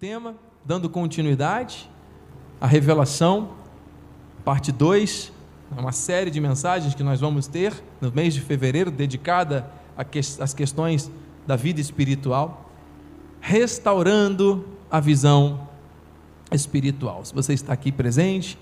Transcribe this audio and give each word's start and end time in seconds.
tema, 0.00 0.36
dando 0.64 0.88
continuidade 0.88 1.90
à 2.60 2.68
revelação, 2.68 3.50
parte 4.44 4.70
2, 4.70 5.32
é 5.76 5.80
uma 5.80 5.90
série 5.90 6.30
de 6.30 6.40
mensagens 6.40 6.94
que 6.94 7.02
nós 7.02 7.18
vamos 7.18 7.48
ter 7.48 7.74
no 8.00 8.12
mês 8.12 8.32
de 8.32 8.40
fevereiro, 8.40 8.92
dedicada 8.92 9.68
às 10.40 10.54
questões 10.54 11.10
da 11.44 11.56
vida 11.56 11.80
espiritual, 11.80 12.70
restaurando 13.40 14.68
a 14.88 15.00
visão 15.00 15.68
espiritual. 16.52 17.24
Se 17.24 17.34
você 17.34 17.52
está 17.52 17.72
aqui 17.72 17.90
presente, 17.90 18.56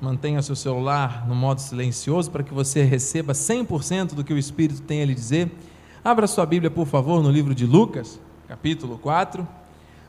mantenha 0.00 0.42
seu 0.42 0.56
celular 0.56 1.28
no 1.28 1.34
modo 1.36 1.60
silencioso 1.60 2.28
para 2.28 2.42
que 2.42 2.52
você 2.52 2.82
receba 2.82 3.34
100% 3.34 4.14
do 4.14 4.24
que 4.24 4.34
o 4.34 4.38
Espírito 4.38 4.82
tem 4.82 5.00
a 5.00 5.06
lhe 5.06 5.14
dizer. 5.14 5.48
Abra 6.02 6.26
sua 6.26 6.44
Bíblia, 6.44 6.72
por 6.72 6.88
favor, 6.88 7.22
no 7.22 7.30
livro 7.30 7.54
de 7.54 7.66
Lucas, 7.66 8.18
capítulo 8.48 8.98
4, 8.98 9.46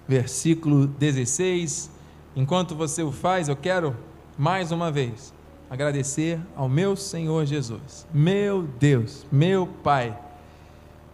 versículo 0.08 0.88
16. 0.88 1.92
Enquanto 2.36 2.76
você 2.76 3.04
o 3.04 3.12
faz, 3.12 3.48
eu 3.48 3.56
quero 3.56 3.96
mais 4.38 4.72
uma 4.72 4.92
vez 4.92 5.34
agradecer 5.70 6.40
ao 6.56 6.70
meu 6.70 6.96
Senhor 6.96 7.46
Jesus, 7.46 8.06
meu 8.14 8.62
Deus, 8.80 9.26
meu 9.32 9.68
Pai. 9.84 10.16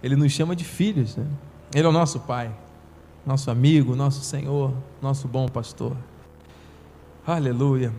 Ele 0.04 0.16
nos 0.16 0.32
chama 0.32 0.56
de 0.56 0.64
filhos, 0.64 1.16
né? 1.16 1.26
Ele 1.74 1.86
é 1.86 1.90
o 1.90 1.94
nosso 1.94 2.20
Pai, 2.22 2.52
nosso 3.26 3.52
amigo, 3.52 3.96
nosso 3.96 4.22
Senhor, 4.22 4.74
nosso 5.02 5.28
bom 5.28 5.48
pastor. 5.48 5.96
Aleluia. 7.26 7.94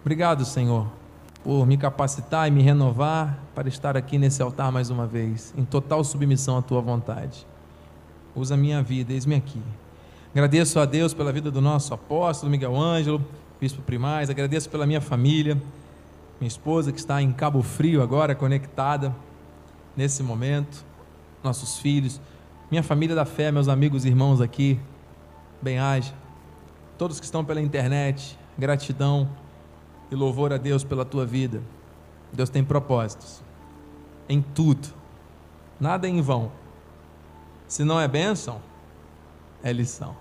Obrigado, 0.00 0.44
Senhor, 0.44 0.86
por 1.44 1.66
me 1.66 1.76
capacitar 1.76 2.48
e 2.48 2.50
me 2.50 2.62
renovar 2.62 3.38
para 3.54 3.68
estar 3.68 3.96
aqui 3.96 4.18
nesse 4.18 4.42
altar 4.42 4.72
mais 4.72 4.88
uma 4.90 5.06
vez, 5.06 5.52
em 5.56 5.64
total 5.64 6.02
submissão 6.02 6.56
à 6.56 6.62
tua 6.62 6.80
vontade. 6.80 7.46
Usa 8.34 8.54
a 8.54 8.56
minha 8.56 8.82
vida, 8.82 9.12
eis-me 9.12 9.34
aqui. 9.34 9.60
Agradeço 10.32 10.78
a 10.78 10.84
Deus 10.84 11.12
pela 11.12 11.32
vida 11.32 11.50
do 11.50 11.60
nosso 11.60 11.92
apóstolo 11.92 12.52
Miguel 12.52 12.80
Ângelo, 12.80 13.20
bispo 13.60 13.82
primaz, 13.82 14.30
agradeço 14.30 14.70
pela 14.70 14.86
minha 14.86 15.00
família, 15.00 15.60
minha 16.40 16.46
esposa 16.46 16.92
que 16.92 17.00
está 17.00 17.20
em 17.20 17.32
Cabo 17.32 17.62
Frio 17.62 18.00
agora, 18.00 18.32
conectada 18.32 19.12
nesse 19.96 20.22
momento, 20.22 20.84
nossos 21.42 21.78
filhos, 21.78 22.20
minha 22.70 22.82
família 22.82 23.16
da 23.16 23.24
fé, 23.24 23.50
meus 23.50 23.66
amigos 23.66 24.04
e 24.04 24.08
irmãos 24.08 24.40
aqui, 24.40 24.78
bem-aja, 25.60 26.14
todos 26.96 27.18
que 27.18 27.26
estão 27.26 27.44
pela 27.44 27.60
internet, 27.60 28.38
gratidão 28.56 29.28
e 30.12 30.14
louvor 30.14 30.52
a 30.52 30.58
Deus 30.58 30.84
pela 30.84 31.04
tua 31.04 31.26
vida. 31.26 31.60
Deus 32.32 32.48
tem 32.48 32.62
propósitos 32.62 33.42
em 34.28 34.40
tudo, 34.40 34.94
nada 35.80 36.06
é 36.06 36.10
em 36.10 36.20
vão. 36.20 36.52
Se 37.66 37.82
não 37.82 38.00
é 38.00 38.06
bênção, 38.06 38.69
é 39.62 39.72
lição. 39.72 40.16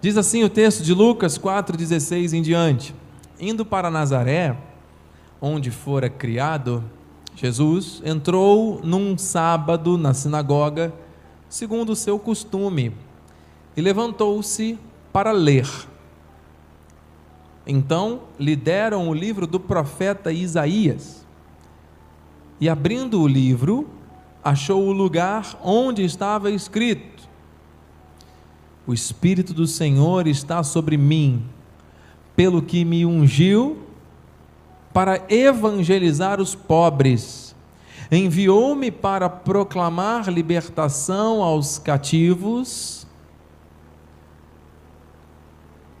Diz 0.00 0.16
assim 0.16 0.44
o 0.44 0.50
texto 0.50 0.82
de 0.82 0.92
Lucas 0.92 1.38
4,16 1.38 2.32
em 2.32 2.42
diante: 2.42 2.94
Indo 3.40 3.64
para 3.64 3.90
Nazaré, 3.90 4.56
onde 5.40 5.70
fora 5.70 6.08
criado, 6.10 6.84
Jesus 7.34 8.02
entrou 8.04 8.80
num 8.82 9.18
sábado 9.18 9.98
na 9.98 10.14
sinagoga, 10.14 10.92
segundo 11.48 11.90
o 11.90 11.96
seu 11.96 12.18
costume, 12.18 12.94
e 13.76 13.80
levantou-se 13.80 14.78
para 15.12 15.32
ler. 15.32 15.68
Então 17.66 18.22
lhe 18.38 18.54
deram 18.54 19.08
o 19.08 19.14
livro 19.14 19.46
do 19.46 19.58
profeta 19.58 20.32
Isaías. 20.32 21.26
E 22.60 22.68
abrindo 22.68 23.20
o 23.20 23.26
livro, 23.26 23.88
achou 24.42 24.86
o 24.86 24.92
lugar 24.92 25.58
onde 25.62 26.04
estava 26.04 26.50
escrito: 26.50 27.13
O 28.86 28.92
Espírito 28.92 29.54
do 29.54 29.66
Senhor 29.66 30.26
está 30.26 30.62
sobre 30.62 30.96
mim, 30.96 31.44
pelo 32.36 32.60
que 32.60 32.84
me 32.84 33.06
ungiu 33.06 33.78
para 34.92 35.24
evangelizar 35.28 36.40
os 36.40 36.54
pobres. 36.54 37.56
Enviou-me 38.12 38.90
para 38.90 39.28
proclamar 39.30 40.28
libertação 40.28 41.42
aos 41.42 41.78
cativos 41.78 43.06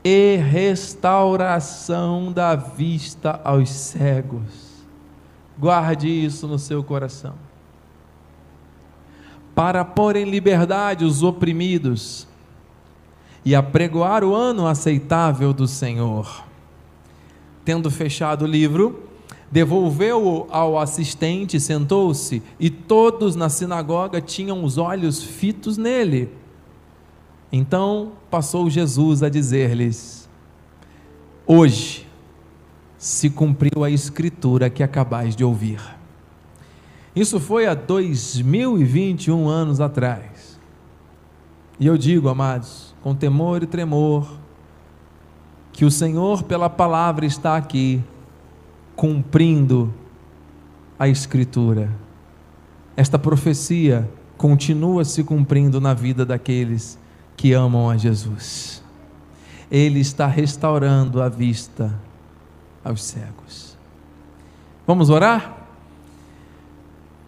e 0.04 0.36
restauração 0.36 2.30
da 2.30 2.54
vista 2.54 3.40
aos 3.42 3.70
cegos. 3.70 4.84
Guarde 5.58 6.08
isso 6.08 6.46
no 6.46 6.58
seu 6.58 6.84
coração. 6.84 7.34
Para 9.54 9.84
pôr 9.84 10.16
em 10.16 10.24
liberdade 10.24 11.04
os 11.06 11.22
oprimidos 11.22 12.28
e 13.44 13.54
apregoar 13.54 14.24
o 14.24 14.34
ano 14.34 14.66
aceitável 14.66 15.52
do 15.52 15.68
Senhor. 15.68 16.44
Tendo 17.64 17.90
fechado 17.90 18.42
o 18.42 18.48
livro, 18.48 19.04
devolveu-o 19.50 20.46
ao 20.50 20.78
assistente, 20.78 21.60
sentou-se, 21.60 22.42
e 22.58 22.70
todos 22.70 23.36
na 23.36 23.48
sinagoga 23.48 24.20
tinham 24.20 24.64
os 24.64 24.78
olhos 24.78 25.22
fitos 25.22 25.76
nele. 25.76 26.30
Então 27.52 28.12
passou 28.30 28.68
Jesus 28.68 29.22
a 29.22 29.28
dizer-lhes: 29.28 30.28
Hoje 31.46 32.06
se 32.96 33.28
cumpriu 33.28 33.84
a 33.84 33.90
escritura 33.90 34.70
que 34.70 34.82
acabais 34.82 35.36
de 35.36 35.44
ouvir. 35.44 35.80
Isso 37.14 37.38
foi 37.38 37.66
há 37.66 37.74
2021 37.74 39.46
anos 39.46 39.80
atrás. 39.80 40.58
E 41.78 41.86
eu 41.86 41.96
digo, 41.98 42.28
amados, 42.28 42.93
com 43.04 43.14
temor 43.14 43.62
e 43.62 43.66
tremor, 43.66 44.26
que 45.74 45.84
o 45.84 45.90
Senhor, 45.90 46.42
pela 46.44 46.70
palavra, 46.70 47.26
está 47.26 47.54
aqui, 47.54 48.02
cumprindo 48.96 49.92
a 50.98 51.06
Escritura. 51.06 51.92
Esta 52.96 53.18
profecia 53.18 54.08
continua 54.38 55.04
se 55.04 55.22
cumprindo 55.22 55.82
na 55.82 55.92
vida 55.92 56.24
daqueles 56.24 56.98
que 57.36 57.52
amam 57.52 57.90
a 57.90 57.98
Jesus. 57.98 58.82
Ele 59.70 60.00
está 60.00 60.26
restaurando 60.26 61.20
a 61.20 61.28
vista 61.28 61.94
aos 62.82 63.04
cegos. 63.04 63.76
Vamos 64.86 65.10
orar? 65.10 65.66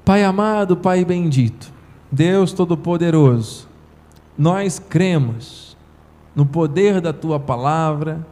Pai 0.06 0.24
amado, 0.24 0.74
Pai 0.74 1.04
bendito, 1.04 1.70
Deus 2.10 2.54
Todo-Poderoso, 2.54 3.68
nós 4.38 4.78
cremos 4.78 5.65
no 6.36 6.44
poder 6.46 7.00
da 7.00 7.14
Tua 7.14 7.40
palavra, 7.40 8.24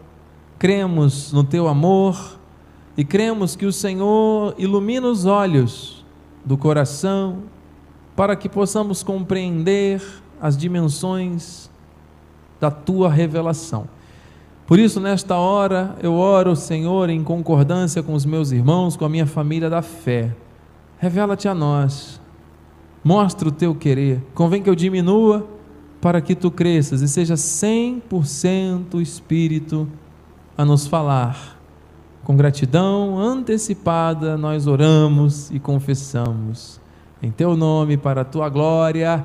cremos 0.59 1.33
no 1.33 1.43
Teu 1.43 1.67
amor 1.67 2.39
e 2.97 3.05
cremos 3.05 3.57
que 3.57 3.67
o 3.67 3.73
Senhor 3.73 4.55
ilumina 4.57 5.09
os 5.09 5.25
olhos 5.25 6.05
do 6.45 6.57
coração 6.57 7.39
para 8.15 8.37
que 8.37 8.49
possamos 8.49 9.03
compreender 9.03 10.01
as 10.41 10.57
dimensões 10.57 11.71
da 12.61 12.71
tua 12.71 13.11
revelação. 13.11 13.89
Por 14.67 14.79
isso, 14.79 15.01
nesta 15.01 15.37
hora, 15.37 15.97
eu 16.03 16.15
oro, 16.15 16.55
Senhor, 16.55 17.11
em 17.11 17.23
concordância 17.25 18.03
com 18.03 18.15
os 18.15 18.25
meus 18.25 18.53
irmãos, 18.53 18.97
com 18.97 19.05
a 19.05 19.09
minha 19.09 19.27
família 19.27 19.69
da 19.69 19.83
fé. 19.83 20.35
Revela-te 20.99 21.49
a 21.49 21.55
nós, 21.55 22.21
mostra 23.03 23.49
o 23.49 23.53
teu 23.53 23.75
querer. 23.75 24.23
Convém 24.35 24.63
que 24.63 24.71
eu 24.71 24.75
diminua 24.75 25.47
para 26.05 26.21
que 26.21 26.35
tu 26.35 26.51
cresças 26.51 27.01
e 27.01 27.09
seja 27.09 27.33
100% 27.33 28.93
o 28.93 29.01
Espírito 29.01 29.89
a 30.55 30.63
nos 30.63 30.87
falar. 30.87 31.59
Com 32.23 32.37
gratidão 32.37 33.19
antecipada, 33.19 34.37
nós 34.37 34.67
oramos 34.67 35.51
e 35.51 35.59
confessamos. 35.59 36.79
Em 37.23 37.31
teu 37.31 37.57
nome, 37.57 37.97
para 37.97 38.21
a 38.21 38.25
tua 38.25 38.51
glória 38.51 39.25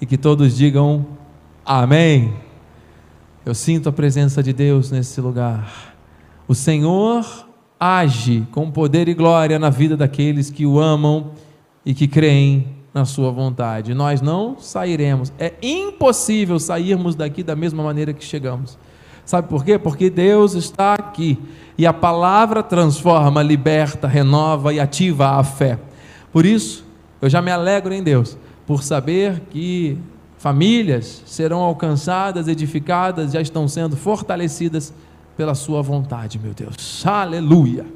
e 0.00 0.04
que 0.04 0.18
todos 0.18 0.56
digam 0.56 1.06
amém. 1.64 2.34
Eu 3.46 3.54
sinto 3.54 3.88
a 3.88 3.92
presença 3.92 4.42
de 4.42 4.52
Deus 4.52 4.90
nesse 4.90 5.20
lugar. 5.20 5.94
O 6.48 6.56
Senhor 6.56 7.24
age 7.78 8.44
com 8.50 8.68
poder 8.68 9.08
e 9.08 9.14
glória 9.14 9.60
na 9.60 9.70
vida 9.70 9.96
daqueles 9.96 10.50
que 10.50 10.66
o 10.66 10.80
amam 10.80 11.30
e 11.86 11.94
que 11.94 12.08
creem 12.08 12.73
na 12.94 13.04
sua 13.04 13.32
vontade. 13.32 13.92
Nós 13.92 14.22
não 14.22 14.56
sairemos. 14.58 15.32
É 15.36 15.52
impossível 15.60 16.60
sairmos 16.60 17.16
daqui 17.16 17.42
da 17.42 17.56
mesma 17.56 17.82
maneira 17.82 18.12
que 18.12 18.24
chegamos. 18.24 18.78
Sabe 19.26 19.48
por 19.48 19.64
quê? 19.64 19.78
Porque 19.78 20.08
Deus 20.08 20.54
está 20.54 20.94
aqui 20.94 21.38
e 21.76 21.86
a 21.86 21.92
palavra 21.92 22.62
transforma, 22.62 23.42
liberta, 23.42 24.06
renova 24.06 24.72
e 24.72 24.78
ativa 24.78 25.30
a 25.30 25.42
fé. 25.42 25.78
Por 26.30 26.46
isso, 26.46 26.84
eu 27.20 27.28
já 27.28 27.42
me 27.42 27.50
alegro 27.50 27.92
em 27.92 28.02
Deus, 28.02 28.36
por 28.66 28.82
saber 28.82 29.40
que 29.50 29.98
famílias 30.36 31.22
serão 31.26 31.60
alcançadas, 31.60 32.48
edificadas, 32.48 33.32
já 33.32 33.40
estão 33.40 33.66
sendo 33.66 33.96
fortalecidas 33.96 34.92
pela 35.36 35.54
Sua 35.54 35.82
vontade, 35.82 36.38
meu 36.38 36.52
Deus. 36.52 37.04
Aleluia. 37.06 37.86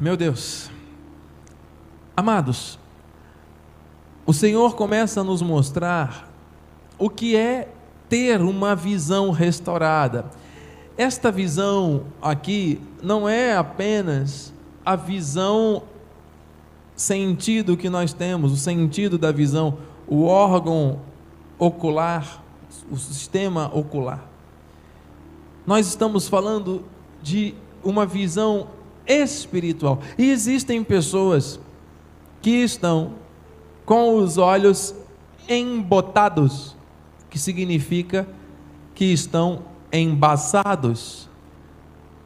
Meu 0.00 0.16
Deus. 0.16 0.69
Amados, 2.20 2.78
o 4.26 4.34
Senhor 4.34 4.76
começa 4.76 5.22
a 5.22 5.24
nos 5.24 5.40
mostrar 5.40 6.30
o 6.98 7.08
que 7.08 7.34
é 7.34 7.72
ter 8.10 8.42
uma 8.42 8.76
visão 8.76 9.30
restaurada. 9.30 10.26
Esta 10.98 11.32
visão 11.32 12.02
aqui 12.20 12.78
não 13.02 13.26
é 13.26 13.56
apenas 13.56 14.52
a 14.84 14.96
visão 14.96 15.82
sentido 16.94 17.74
que 17.74 17.88
nós 17.88 18.12
temos, 18.12 18.52
o 18.52 18.56
sentido 18.58 19.16
da 19.16 19.32
visão, 19.32 19.78
o 20.06 20.24
órgão 20.24 21.00
ocular, 21.58 22.44
o 22.90 22.98
sistema 22.98 23.70
ocular. 23.72 24.22
Nós 25.66 25.86
estamos 25.88 26.28
falando 26.28 26.84
de 27.22 27.54
uma 27.82 28.04
visão 28.04 28.66
espiritual. 29.06 30.00
E 30.18 30.30
existem 30.30 30.84
pessoas 30.84 31.58
que 32.40 32.62
estão 32.62 33.14
com 33.84 34.16
os 34.16 34.38
olhos 34.38 34.94
embotados, 35.48 36.76
que 37.28 37.38
significa 37.38 38.26
que 38.94 39.06
estão 39.06 39.62
embaçados. 39.92 41.28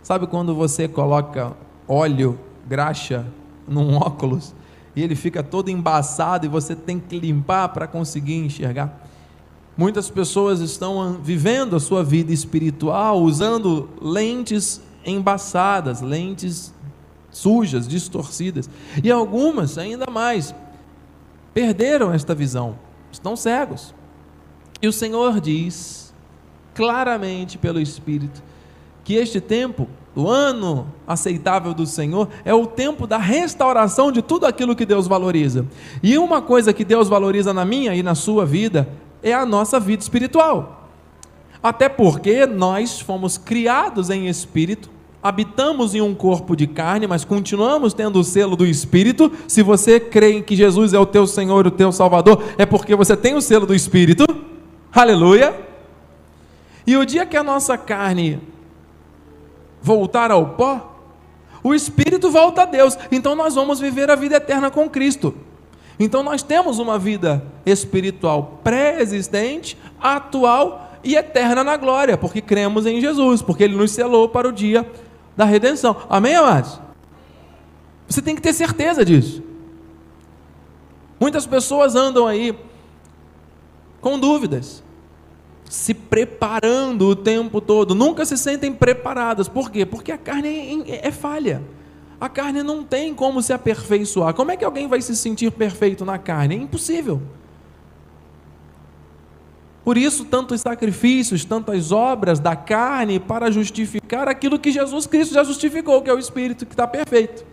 Sabe 0.03 0.27
quando 0.27 0.55
você 0.55 0.87
coloca 0.87 1.57
óleo, 1.89 2.39
graxa 2.67 3.27
num 3.67 3.97
óculos 3.97 4.55
e 4.95 5.03
ele 5.03 5.17
fica 5.17 5.43
todo 5.43 5.71
embaçado 5.71 6.47
e 6.47 6.49
você 6.49 6.77
tem 6.77 7.01
que 7.01 7.19
limpar 7.19 7.71
para 7.71 7.87
conseguir 7.87 8.37
enxergar? 8.37 9.09
Muitas 9.77 10.09
pessoas 10.09 10.61
estão 10.61 11.19
vivendo 11.21 11.75
a 11.75 11.81
sua 11.81 12.05
vida 12.05 12.33
espiritual 12.33 13.21
usando 13.21 13.89
lentes 14.01 14.81
embaçadas, 15.05 16.01
lentes 16.01 16.73
sujas, 17.35 17.87
distorcidas. 17.87 18.71
E 19.03 19.11
algumas, 19.11 19.77
ainda 19.77 20.07
mais, 20.11 20.55
perderam 21.53 22.13
esta 22.13 22.35
visão, 22.35 22.79
estão 23.13 23.37
cegos. 23.37 23.95
E 24.81 24.89
o 24.89 24.93
Senhor 24.93 25.41
diz, 25.41 26.15
claramente 26.75 27.59
pelo 27.59 27.81
Espírito, 27.81 28.43
que 29.03 29.15
este 29.15 29.41
tempo, 29.41 29.89
o 30.17 30.29
ano 30.29 30.87
aceitável 31.07 31.75
do 31.75 31.87
Senhor, 31.87 32.29
é 32.45 32.55
o 32.55 32.67
tempo 32.67 33.07
da 33.07 33.19
restauração 33.19 34.11
de 34.11 34.23
tudo 34.23 34.47
aquilo 34.47 34.75
que 34.75 34.87
Deus 34.87 35.07
valoriza. 35.07 35.67
E 36.03 36.17
uma 36.17 36.41
coisa 36.41 36.73
que 36.73 36.85
Deus 36.85 37.09
valoriza 37.09 37.53
na 37.53 37.65
minha 37.65 37.95
e 37.95 38.03
na 38.03 38.15
sua 38.15 38.47
vida 38.47 38.89
é 39.23 39.33
a 39.33 39.45
nossa 39.45 39.79
vida 39.81 40.03
espiritual. 40.03 40.89
Até 41.63 41.89
porque 41.89 42.47
nós 42.47 43.01
fomos 43.01 43.39
criados 43.39 44.11
em 44.11 44.29
espírito, 44.29 44.91
habitamos 45.25 45.95
em 45.95 46.03
um 46.03 46.15
corpo 46.15 46.55
de 46.55 46.67
carne, 46.67 47.07
mas 47.07 47.25
continuamos 47.25 47.95
tendo 47.95 48.21
o 48.21 48.25
selo 48.25 48.55
do 48.55 48.67
espírito. 48.67 49.33
Se 49.49 49.63
você 49.63 49.99
crê 49.99 50.33
em 50.33 50.43
que 50.43 50.55
Jesus 50.55 50.93
é 50.93 50.99
o 50.99 51.07
teu 51.07 51.27
Senhor, 51.27 51.67
o 51.67 51.71
teu 51.71 51.91
Salvador, 51.91 52.45
é 52.59 52.67
porque 52.67 52.95
você 52.95 53.17
tem 53.17 53.35
o 53.35 53.41
selo 53.41 53.65
do 53.65 53.75
espírito. 53.75 54.27
Aleluia! 54.93 55.59
E 56.87 56.95
o 56.95 57.07
dia 57.07 57.25
que 57.25 57.39
a 57.39 57.43
nossa 57.43 57.79
carne 57.79 58.39
voltar 59.81 60.31
ao 60.31 60.51
pó, 60.51 60.95
o 61.63 61.75
espírito 61.75 62.31
volta 62.31 62.61
a 62.61 62.67
Deus. 62.67 62.99
Então 63.11 63.35
nós 63.35 63.55
vamos 63.55 63.81
viver 63.81 64.11
a 64.11 64.15
vida 64.15 64.37
eterna 64.37 64.71
com 64.71 64.91
Cristo. 64.91 65.35
Então 65.99 66.23
nós 66.23 66.43
temos 66.43 66.79
uma 66.79 66.99
vida 66.99 67.43
espiritual 67.65 68.61
pré-existente, 68.63 69.79
atual 69.99 70.99
e 71.03 71.17
eterna 71.17 71.65
na 71.65 71.79
glória, 71.79 72.19
porque 72.19 72.43
cremos 72.43 72.85
em 72.85 73.01
Jesus, 73.01 73.41
porque 73.41 73.65
Ele 73.65 73.75
nos 73.75 73.91
selou 73.91 74.29
para 74.29 74.47
o 74.47 74.53
dia 74.53 74.87
da 75.37 75.45
redenção. 75.45 75.97
Amém, 76.09 76.35
amados? 76.35 76.81
Você 78.09 78.21
tem 78.21 78.35
que 78.35 78.43
ter 78.43 78.53
certeza 78.53 79.05
disso. 79.05 79.43
Muitas 81.19 81.47
pessoas 81.47 81.95
andam 81.95 82.27
aí 82.27 82.57
com 84.01 84.19
dúvidas, 84.19 84.83
se 85.65 85.95
preparando 85.95 87.09
o 87.09 87.17
tempo 87.17 87.61
todo, 87.61 87.95
nunca 87.95 88.27
se 88.27 88.37
sentem 88.37 88.73
preparadas. 88.73 89.49
Por 89.49 89.71
quê? 89.71 89.87
Porque 89.87 90.13
a 90.13 90.19
carne 90.19 90.85
é, 90.87 91.09
é 91.09 91.11
falha. 91.11 91.63
A 92.21 92.29
carne 92.29 92.63
não 92.63 92.85
tem 92.85 93.15
como 93.15 93.43
se 93.43 93.53
aperfeiçoar. 93.53 94.35
Como 94.35 94.51
é 94.51 94.57
que 94.57 94.65
alguém 94.65 94.87
vai 94.87 95.01
se 95.01 95.17
sentir 95.17 95.51
perfeito 95.51 96.05
na 96.05 96.19
carne? 96.19 96.55
É 96.55 96.59
impossível. 96.59 97.21
Por 99.85 99.99
isso, 99.99 100.25
tantos 100.25 100.63
sacrifícios, 100.63 101.45
tantas 101.45 101.93
obras 101.93 102.41
da 102.41 102.57
carne 102.57 103.21
para 103.21 103.51
justificar 103.51 104.29
aquilo 104.29 104.59
que 104.59 104.73
Jesus 104.73 105.07
Cristo 105.07 105.35
já 105.35 105.45
justificou, 105.45 106.01
que 106.01 106.09
é 106.09 106.15
o 106.15 106.19
Espírito 106.19 106.65
que 106.65 106.73
está 106.73 106.87
perfeito. 106.87 107.45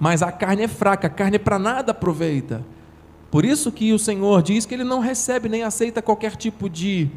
Mas 0.00 0.22
a 0.22 0.32
carne 0.32 0.62
é 0.62 0.68
fraca, 0.68 1.08
a 1.08 1.10
carne 1.10 1.38
para 1.38 1.58
nada 1.58 1.92
aproveita. 1.92 2.64
Por 3.30 3.44
isso 3.44 3.70
que 3.70 3.92
o 3.92 3.98
Senhor 3.98 4.42
diz 4.42 4.64
que 4.64 4.74
ele 4.74 4.84
não 4.84 4.98
recebe 4.98 5.46
nem 5.46 5.62
aceita 5.62 6.00
qualquer 6.00 6.36
tipo 6.36 6.70
de 6.70 7.10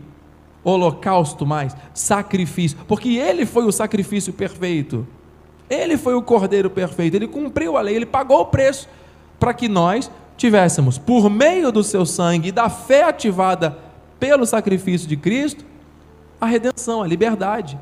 holocausto 0.66 1.46
mais, 1.46 1.74
sacrifício, 1.94 2.78
porque 2.88 3.16
ele 3.16 3.46
foi 3.46 3.64
o 3.64 3.72
sacrifício 3.72 4.34
perfeito. 4.34 5.08
Ele 5.70 5.96
foi 5.98 6.16
o 6.16 6.22
cordeiro 6.22 6.70
perfeito, 6.70 7.16
ele 7.16 7.28
cumpriu 7.28 7.78
a 7.78 7.82
lei, 7.82 7.96
ele 7.96 8.06
pagou 8.06 8.42
o 8.42 8.46
preço 8.46 8.90
para 9.40 9.54
que 9.54 9.70
nós 9.70 10.12
tivéssemos, 10.36 10.98
por 10.98 11.30
meio 11.30 11.72
do 11.72 11.84
seu 11.84 12.06
sangue 12.06 12.50
e 12.50 12.52
da 12.52 12.70
fé 12.70 13.04
ativada 13.04 13.78
pelo 14.20 14.46
sacrifício 14.46 15.08
de 15.08 15.16
Cristo, 15.16 15.66
a 16.40 16.46
redenção, 16.46 17.02
a 17.02 17.08
liberdade. 17.08 17.80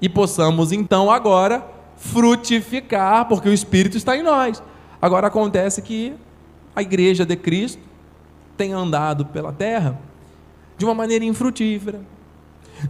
E 0.00 0.08
possamos 0.08 0.72
então 0.72 1.10
agora 1.10 1.66
frutificar, 1.96 3.26
porque 3.26 3.48
o 3.48 3.52
Espírito 3.52 3.96
está 3.96 4.16
em 4.16 4.22
nós. 4.22 4.62
Agora 5.00 5.28
acontece 5.28 5.80
que 5.80 6.14
a 6.74 6.82
igreja 6.82 7.24
de 7.24 7.36
Cristo 7.36 7.80
tem 8.56 8.72
andado 8.72 9.26
pela 9.26 9.52
terra 9.52 9.98
de 10.76 10.84
uma 10.84 10.94
maneira 10.94 11.24
infrutífera, 11.24 12.00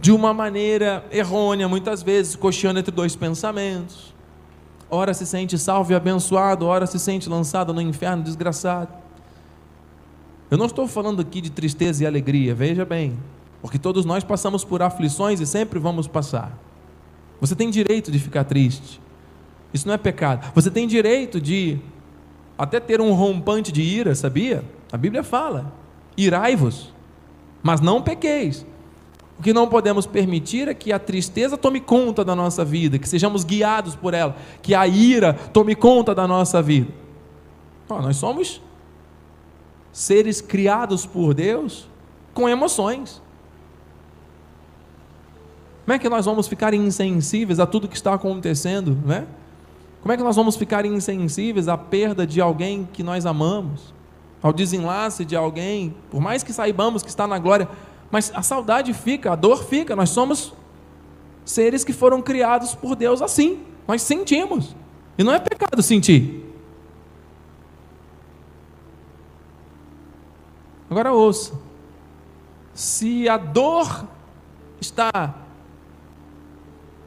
de 0.01 0.11
uma 0.11 0.33
maneira 0.33 1.05
errônea, 1.11 1.67
muitas 1.69 2.03
vezes, 2.03 2.35
cocheando 2.35 2.79
entre 2.79 2.91
dois 2.91 3.15
pensamentos. 3.15 4.13
Ora 4.89 5.13
se 5.13 5.25
sente 5.25 5.57
salvo 5.57 5.91
e 5.91 5.95
abençoado, 5.95 6.65
ora 6.65 6.85
se 6.85 6.99
sente 6.99 7.29
lançado 7.29 7.73
no 7.73 7.81
inferno 7.81 8.23
desgraçado. 8.23 8.89
Eu 10.49 10.57
não 10.57 10.65
estou 10.65 10.87
falando 10.87 11.21
aqui 11.21 11.41
de 11.41 11.49
tristeza 11.49 12.03
e 12.03 12.07
alegria, 12.07 12.55
veja 12.55 12.85
bem, 12.85 13.17
porque 13.61 13.77
todos 13.77 14.05
nós 14.05 14.23
passamos 14.23 14.63
por 14.63 14.81
aflições 14.81 15.41
e 15.41 15.45
sempre 15.45 15.77
vamos 15.77 16.07
passar. 16.07 16.57
Você 17.41 17.55
tem 17.55 17.69
direito 17.69 18.09
de 18.09 18.17
ficar 18.17 18.45
triste, 18.45 19.01
isso 19.73 19.87
não 19.87 19.93
é 19.93 19.97
pecado. 19.97 20.51
Você 20.55 20.71
tem 20.71 20.87
direito 20.87 21.41
de 21.41 21.77
até 22.57 22.79
ter 22.79 23.01
um 23.01 23.13
rompante 23.13 23.71
de 23.71 23.81
ira, 23.81 24.15
sabia? 24.15 24.63
A 24.91 24.97
Bíblia 24.97 25.23
fala: 25.23 25.73
irai-vos, 26.15 26.93
mas 27.61 27.81
não 27.81 28.01
pequeis. 28.01 28.65
O 29.37 29.43
que 29.43 29.53
não 29.53 29.67
podemos 29.67 30.07
permitir 30.07 30.67
é 30.67 30.73
que 30.73 30.91
a 30.91 30.97
tristeza 30.97 31.55
tome 31.55 31.79
conta 31.79 32.25
da 32.25 32.35
nossa 32.35 32.65
vida, 32.65 32.97
que 32.97 33.07
sejamos 33.07 33.43
guiados 33.43 33.95
por 33.95 34.15
ela, 34.15 34.35
que 34.63 34.73
a 34.73 34.87
ira 34.87 35.33
tome 35.53 35.75
conta 35.75 36.15
da 36.15 36.27
nossa 36.27 36.59
vida. 36.59 36.91
nós 37.87 38.15
somos 38.17 38.61
seres 39.97 40.41
criados 40.41 41.07
por 41.07 41.33
Deus 41.33 41.87
com 42.31 42.47
emoções. 42.47 43.19
Como 45.83 45.95
é 45.95 45.97
que 45.97 46.07
nós 46.07 46.23
vamos 46.23 46.47
ficar 46.47 46.71
insensíveis 46.71 47.59
a 47.59 47.65
tudo 47.65 47.87
que 47.87 47.95
está 47.95 48.13
acontecendo, 48.13 48.95
né? 49.03 49.25
Como 49.99 50.13
é 50.13 50.17
que 50.17 50.21
nós 50.21 50.35
vamos 50.35 50.55
ficar 50.55 50.85
insensíveis 50.85 51.67
à 51.67 51.75
perda 51.75 52.27
de 52.27 52.39
alguém 52.39 52.87
que 52.93 53.01
nós 53.01 53.25
amamos, 53.25 53.91
ao 54.39 54.53
desenlace 54.53 55.25
de 55.25 55.35
alguém, 55.35 55.95
por 56.11 56.21
mais 56.21 56.43
que 56.43 56.53
saibamos 56.53 57.01
que 57.01 57.09
está 57.09 57.25
na 57.25 57.39
glória, 57.39 57.67
mas 58.11 58.31
a 58.35 58.43
saudade 58.43 58.93
fica, 58.93 59.31
a 59.31 59.35
dor 59.35 59.63
fica. 59.63 59.95
Nós 59.95 60.11
somos 60.11 60.53
seres 61.43 61.83
que 61.83 61.91
foram 61.91 62.21
criados 62.21 62.75
por 62.75 62.95
Deus 62.95 63.19
assim. 63.19 63.63
Nós 63.87 64.03
sentimos. 64.03 64.75
E 65.17 65.23
não 65.23 65.33
é 65.33 65.39
pecado 65.39 65.81
sentir. 65.81 66.46
Agora 70.89 71.13
ouça. 71.13 71.53
Se 72.73 73.27
a 73.27 73.37
dor 73.37 74.05
está 74.79 75.35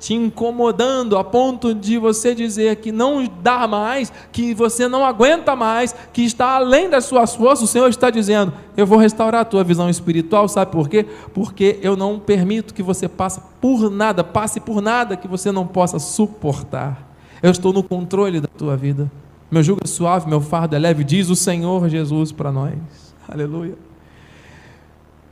te 0.01 0.15
incomodando 0.15 1.19
a 1.19 1.23
ponto 1.23 1.75
de 1.75 1.99
você 1.99 2.35
dizer 2.35 2.77
que 2.77 2.91
não 2.91 3.29
dá 3.43 3.69
mais, 3.69 4.11
que 4.33 4.55
você 4.55 4.89
não 4.89 5.05
aguenta 5.05 5.55
mais, 5.55 5.95
que 6.11 6.23
está 6.23 6.57
além 6.57 6.89
das 6.89 7.05
suas 7.05 7.37
forças, 7.37 7.69
o 7.69 7.71
Senhor 7.71 7.89
está 7.89 8.09
dizendo: 8.09 8.53
Eu 8.77 8.87
vou 8.87 8.99
restaurar 8.99 9.43
a 9.43 9.45
tua 9.45 9.63
visão 9.63 9.91
espiritual, 9.91 10.49
sabe 10.49 10.73
por 10.73 10.89
quê? 10.89 11.07
Porque 11.35 11.79
eu 11.83 11.97
não 11.97 12.19
permito 12.19 12.73
que 12.73 12.83
você 12.83 13.07
passe 13.09 13.41
por 13.61 13.91
nada, 13.91 14.25
passe 14.25 14.59
por 14.59 14.81
nada 14.81 15.17
que 15.17 15.29
você 15.29 15.53
não 15.53 15.67
possa 15.67 15.99
suportar. 15.99 17.07
Eu 17.43 17.51
estou 17.51 17.73
no 17.73 17.83
controle 17.83 18.41
da 18.41 18.49
tua 18.49 18.77
vida. 18.77 19.11
Meu 19.51 19.63
jugo 19.63 19.81
é 19.85 19.87
suave, 19.87 20.29
meu 20.29 20.41
fardo 20.41 20.77
é 20.77 20.79
leve, 20.79 21.05
diz 21.05 21.29
o 21.29 21.37
Senhor 21.37 21.89
Jesus 21.89 22.33
para 22.33 22.51
nós. 22.51 23.10
Aleluia. 23.31 23.77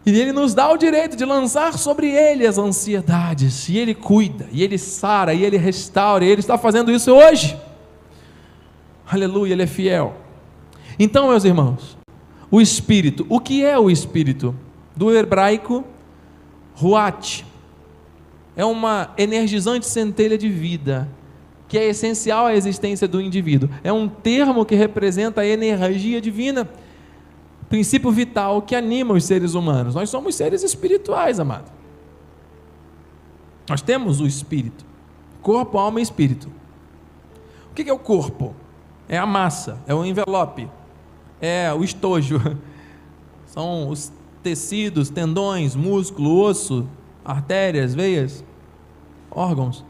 E 0.06 0.18
Ele 0.18 0.32
nos 0.32 0.54
dá 0.54 0.70
o 0.70 0.76
direito 0.76 1.16
de 1.16 1.24
lançar 1.24 1.76
sobre 1.76 2.08
Ele 2.08 2.46
as 2.46 2.56
ansiedades. 2.56 3.68
E 3.68 3.76
Ele 3.76 3.94
cuida, 3.94 4.48
e 4.52 4.62
Ele 4.62 4.78
sara, 4.78 5.34
e 5.34 5.44
Ele 5.44 5.56
restaura. 5.56 6.24
E 6.24 6.28
Ele 6.28 6.40
está 6.40 6.56
fazendo 6.56 6.90
isso 6.90 7.12
hoje. 7.12 7.58
Aleluia, 9.06 9.52
Ele 9.52 9.64
é 9.64 9.66
fiel. 9.66 10.16
Então, 10.98 11.28
meus 11.28 11.44
irmãos, 11.44 11.98
o 12.50 12.60
Espírito, 12.60 13.26
o 13.28 13.40
que 13.40 13.64
é 13.64 13.78
o 13.78 13.90
Espírito? 13.90 14.54
do 14.98 15.16
hebraico 15.16 15.84
ruach. 16.74 17.46
É 18.56 18.64
uma 18.64 19.14
energizante 19.16 19.86
centelha 19.86 20.36
de 20.36 20.48
vida, 20.48 21.08
que 21.68 21.78
é 21.78 21.86
essencial 21.86 22.46
à 22.46 22.56
existência 22.56 23.06
do 23.06 23.20
indivíduo. 23.20 23.70
É 23.84 23.92
um 23.92 24.08
termo 24.08 24.66
que 24.66 24.74
representa 24.74 25.42
a 25.42 25.46
energia 25.46 26.20
divina, 26.20 26.68
princípio 27.68 28.10
vital 28.10 28.62
que 28.62 28.74
anima 28.74 29.14
os 29.14 29.24
seres 29.24 29.54
humanos. 29.54 29.94
Nós 29.94 30.08
somos 30.10 30.34
seres 30.34 30.62
espirituais, 30.62 31.38
amado. 31.38 31.70
Nós 33.68 33.82
temos 33.82 34.20
o 34.20 34.26
espírito, 34.26 34.84
corpo, 35.42 35.78
alma 35.78 36.00
e 36.00 36.02
espírito. 36.02 36.50
O 37.70 37.74
que 37.74 37.88
é 37.88 37.92
o 37.92 37.98
corpo? 37.98 38.54
É 39.08 39.18
a 39.18 39.26
massa, 39.26 39.78
é 39.86 39.94
o 39.94 40.04
envelope, 40.04 40.68
é 41.40 41.72
o 41.72 41.84
estojo, 41.84 42.40
são 43.46 43.88
os 43.88 44.12
tecidos, 44.42 45.10
tendões, 45.10 45.74
músculo, 45.74 46.40
osso, 46.40 46.86
artérias, 47.24 47.94
veias, 47.94 48.44
órgãos. 49.30 49.84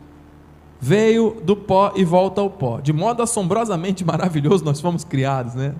Veio 0.80 1.40
do 1.42 1.56
pó 1.56 1.92
e 1.96 2.04
volta 2.04 2.40
ao 2.40 2.50
pó. 2.50 2.80
De 2.80 2.92
modo 2.92 3.22
assombrosamente 3.22 4.04
maravilhoso 4.04 4.64
nós 4.64 4.80
fomos 4.80 5.02
criados, 5.02 5.54
né? 5.54 5.74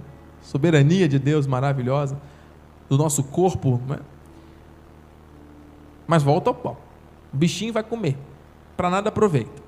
Soberania 0.48 1.06
de 1.06 1.18
Deus 1.18 1.46
maravilhosa 1.46 2.18
do 2.88 2.96
nosso 2.96 3.22
corpo, 3.22 3.78
né? 3.86 3.98
Mas 6.06 6.22
volta 6.22 6.48
ao 6.48 6.54
pó. 6.54 6.74
O 7.30 7.36
bichinho 7.36 7.70
vai 7.70 7.82
comer, 7.82 8.16
para 8.74 8.88
nada 8.88 9.10
aproveita. 9.10 9.62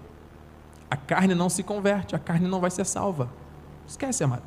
A 0.91 0.97
carne 0.97 1.35
não 1.35 1.51
se 1.51 1.63
converte, 1.63 2.17
a 2.17 2.19
carne 2.19 2.49
não 2.49 2.61
vai 2.61 2.71
ser 2.71 2.87
salva. 2.87 3.29
Esquece, 3.87 4.25
amado. 4.25 4.43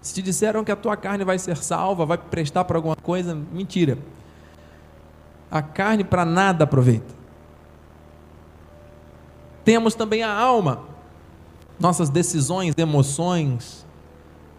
Se 0.00 0.14
te 0.14 0.22
disseram 0.22 0.64
que 0.64 0.72
a 0.72 0.76
tua 0.76 0.96
carne 0.96 1.24
vai 1.24 1.38
ser 1.38 1.58
salva, 1.58 2.06
vai 2.06 2.16
prestar 2.16 2.64
para 2.64 2.78
alguma 2.78 2.96
coisa, 2.96 3.34
mentira. 3.34 3.98
A 5.50 5.60
carne 5.60 6.04
para 6.04 6.24
nada 6.24 6.64
aproveita. 6.64 7.14
Temos 9.62 9.94
também 9.94 10.22
a 10.22 10.32
alma, 10.32 10.84
nossas 11.78 12.08
decisões, 12.08 12.72
emoções, 12.78 13.84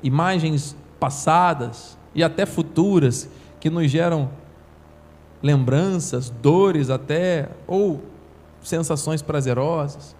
imagens 0.04 0.76
passadas 1.02 1.98
e 2.14 2.24
até 2.24 2.46
futuras 2.46 3.28
que 3.60 3.72
nos 3.72 3.90
geram 3.90 4.30
lembranças, 5.42 6.30
dores 6.30 6.92
até, 6.92 7.50
ou 7.66 8.04
sensações 8.62 9.24
prazerosas, 9.24 10.16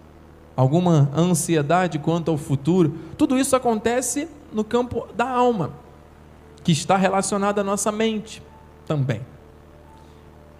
alguma 0.56 1.08
ansiedade 1.16 2.00
quanto 2.00 2.32
ao 2.32 2.36
futuro. 2.36 2.94
Tudo 3.16 3.38
isso 3.38 3.54
acontece 3.54 4.28
no 4.52 4.64
campo 4.64 5.06
da 5.16 5.30
alma, 5.30 5.70
que 6.64 6.72
está 6.72 6.96
relacionado 6.96 7.60
à 7.60 7.64
nossa 7.64 7.92
mente 7.92 8.42
também. 8.84 9.20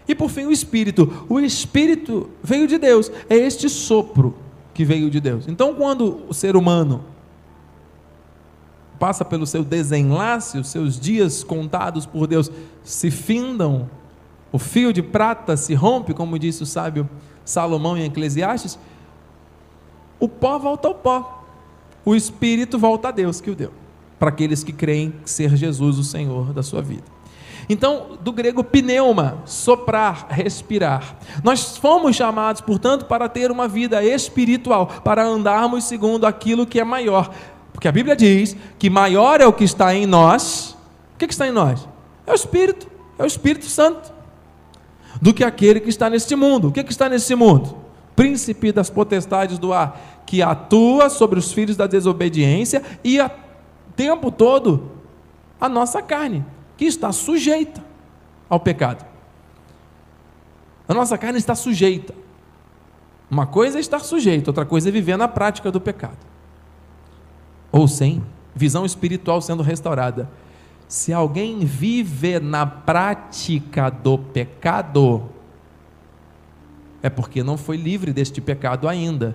E 0.07 0.15
por 0.15 0.31
fim, 0.31 0.45
o 0.45 0.53
espírito. 0.53 1.27
O 1.29 1.41
espírito 1.41 2.31
veio 2.41 2.69
de 2.69 2.79
Deus, 2.79 3.11
é 3.29 3.35
este 3.35 3.69
sopro 3.69 4.37
que 4.73 4.85
veio 4.85 5.11
de 5.11 5.21
Deus. 5.21 5.49
Então, 5.49 5.75
quando 5.75 6.21
o 6.29 6.33
ser 6.33 6.55
humano 6.55 7.12
passa 9.03 9.25
pelo 9.25 9.45
seu 9.49 9.65
desenlace, 9.65 10.59
os 10.59 10.69
seus 10.69 11.01
dias 11.01 11.43
contados 11.43 12.07
por 12.07 12.29
Deus 12.29 12.49
se 12.85 13.11
findam, 13.11 13.91
o 14.53 14.61
fio 14.61 14.93
de 14.93 15.03
prata 15.03 15.57
se 15.57 15.75
rompe, 15.75 16.15
como 16.15 16.39
disse 16.39 16.63
o 16.63 16.67
sábio 16.67 17.11
Salomão 17.45 17.99
em 17.99 18.05
Eclesiastes, 18.05 18.79
o 20.21 20.29
pó 20.29 20.57
volta 20.57 20.87
ao 20.87 20.95
pó, 20.95 21.45
o 22.05 22.15
espírito 22.15 22.79
volta 22.79 23.09
a 23.09 23.11
Deus 23.11 23.41
que 23.41 23.51
o 23.51 23.57
deu 23.57 23.73
para 24.21 24.29
aqueles 24.29 24.63
que 24.63 24.73
creem 24.73 25.13
ser 25.25 25.57
Jesus 25.57 25.99
o 25.99 26.05
Senhor 26.05 26.53
da 26.53 26.63
sua 26.63 26.81
vida. 26.81 27.03
Então, 27.69 28.17
do 28.21 28.31
grego 28.31 28.63
pneuma, 28.63 29.39
soprar, 29.45 30.29
respirar. 30.31 31.17
Nós 31.43 31.77
fomos 31.77 32.15
chamados, 32.15 32.61
portanto, 32.61 33.07
para 33.07 33.29
ter 33.29 33.51
uma 33.51 33.67
vida 33.67 34.05
espiritual, 34.05 34.87
para 35.03 35.25
andarmos 35.25 35.83
segundo 35.83 36.25
aquilo 36.25 36.65
que 36.65 36.79
é 36.79 36.85
maior. 36.85 37.33
Porque 37.73 37.89
a 37.89 37.93
Bíblia 37.93 38.15
diz 38.15 38.57
que 38.79 38.91
maior 38.91 39.41
é 39.41 39.47
o 39.47 39.53
que 39.53 39.65
está 39.65 39.95
em 39.95 40.07
nós. 40.07 40.77
O 41.15 41.19
que, 41.19 41.27
que 41.27 41.33
está 41.33 41.47
em 41.47 41.53
nós? 41.53 41.89
É 42.27 42.33
o 42.33 42.35
Espírito, 42.35 42.87
é 43.19 43.23
o 43.23 43.27
Espírito 43.27 43.67
Santo. 43.67 44.13
Do 45.21 45.33
que 45.33 45.45
aquele 45.45 45.81
que 45.81 45.89
está 45.89 46.09
neste 46.11 46.35
mundo. 46.37 46.69
O 46.69 46.73
que, 46.73 46.85
que 46.85 46.93
está 46.93 47.09
neste 47.09 47.35
mundo? 47.35 47.77
Príncipe 48.15 48.73
das 48.73 48.91
potestades 48.91 49.59
do 49.59 49.73
ar, 49.73 50.23
que 50.27 50.43
atua 50.43 51.09
sobre 51.09 51.39
os 51.39 51.53
filhos 51.53 51.77
da 51.77 51.87
desobediência 51.87 52.83
e 53.03 53.19
a 53.19 53.31
tempo 53.97 54.31
todo 54.31 54.91
a 55.61 55.69
nossa 55.69 56.03
carne, 56.03 56.45
que 56.77 56.85
está 56.85 57.13
sujeita 57.13 57.83
ao 58.49 58.59
pecado. 58.59 59.05
A 60.89 60.95
nossa 60.95 61.17
carne 61.17 61.39
está 61.39 61.55
sujeita. 61.55 62.15
Uma 63.31 63.47
coisa 63.47 63.79
é 63.79 63.81
estar 63.81 64.01
sujeito, 64.01 64.49
outra 64.49 64.67
coisa 64.67 64.89
é 64.89 64.93
viver 64.93 65.17
na 65.17 65.27
prática 65.27 65.71
do 65.71 65.81
pecado. 65.81 66.19
Ou 67.73 67.89
sem 67.89 68.23
visão 68.55 68.85
espiritual 68.85 69.41
sendo 69.41 69.63
restaurada. 69.63 70.31
Se 70.87 71.13
alguém 71.13 71.61
vive 71.61 72.39
na 72.39 72.67
prática 72.67 73.89
do 73.89 74.19
pecado, 74.19 75.23
é 77.03 77.09
porque 77.09 77.43
não 77.43 77.57
foi 77.57 77.77
livre 77.77 78.13
deste 78.13 78.41
pecado 78.41 78.87
ainda 78.87 79.35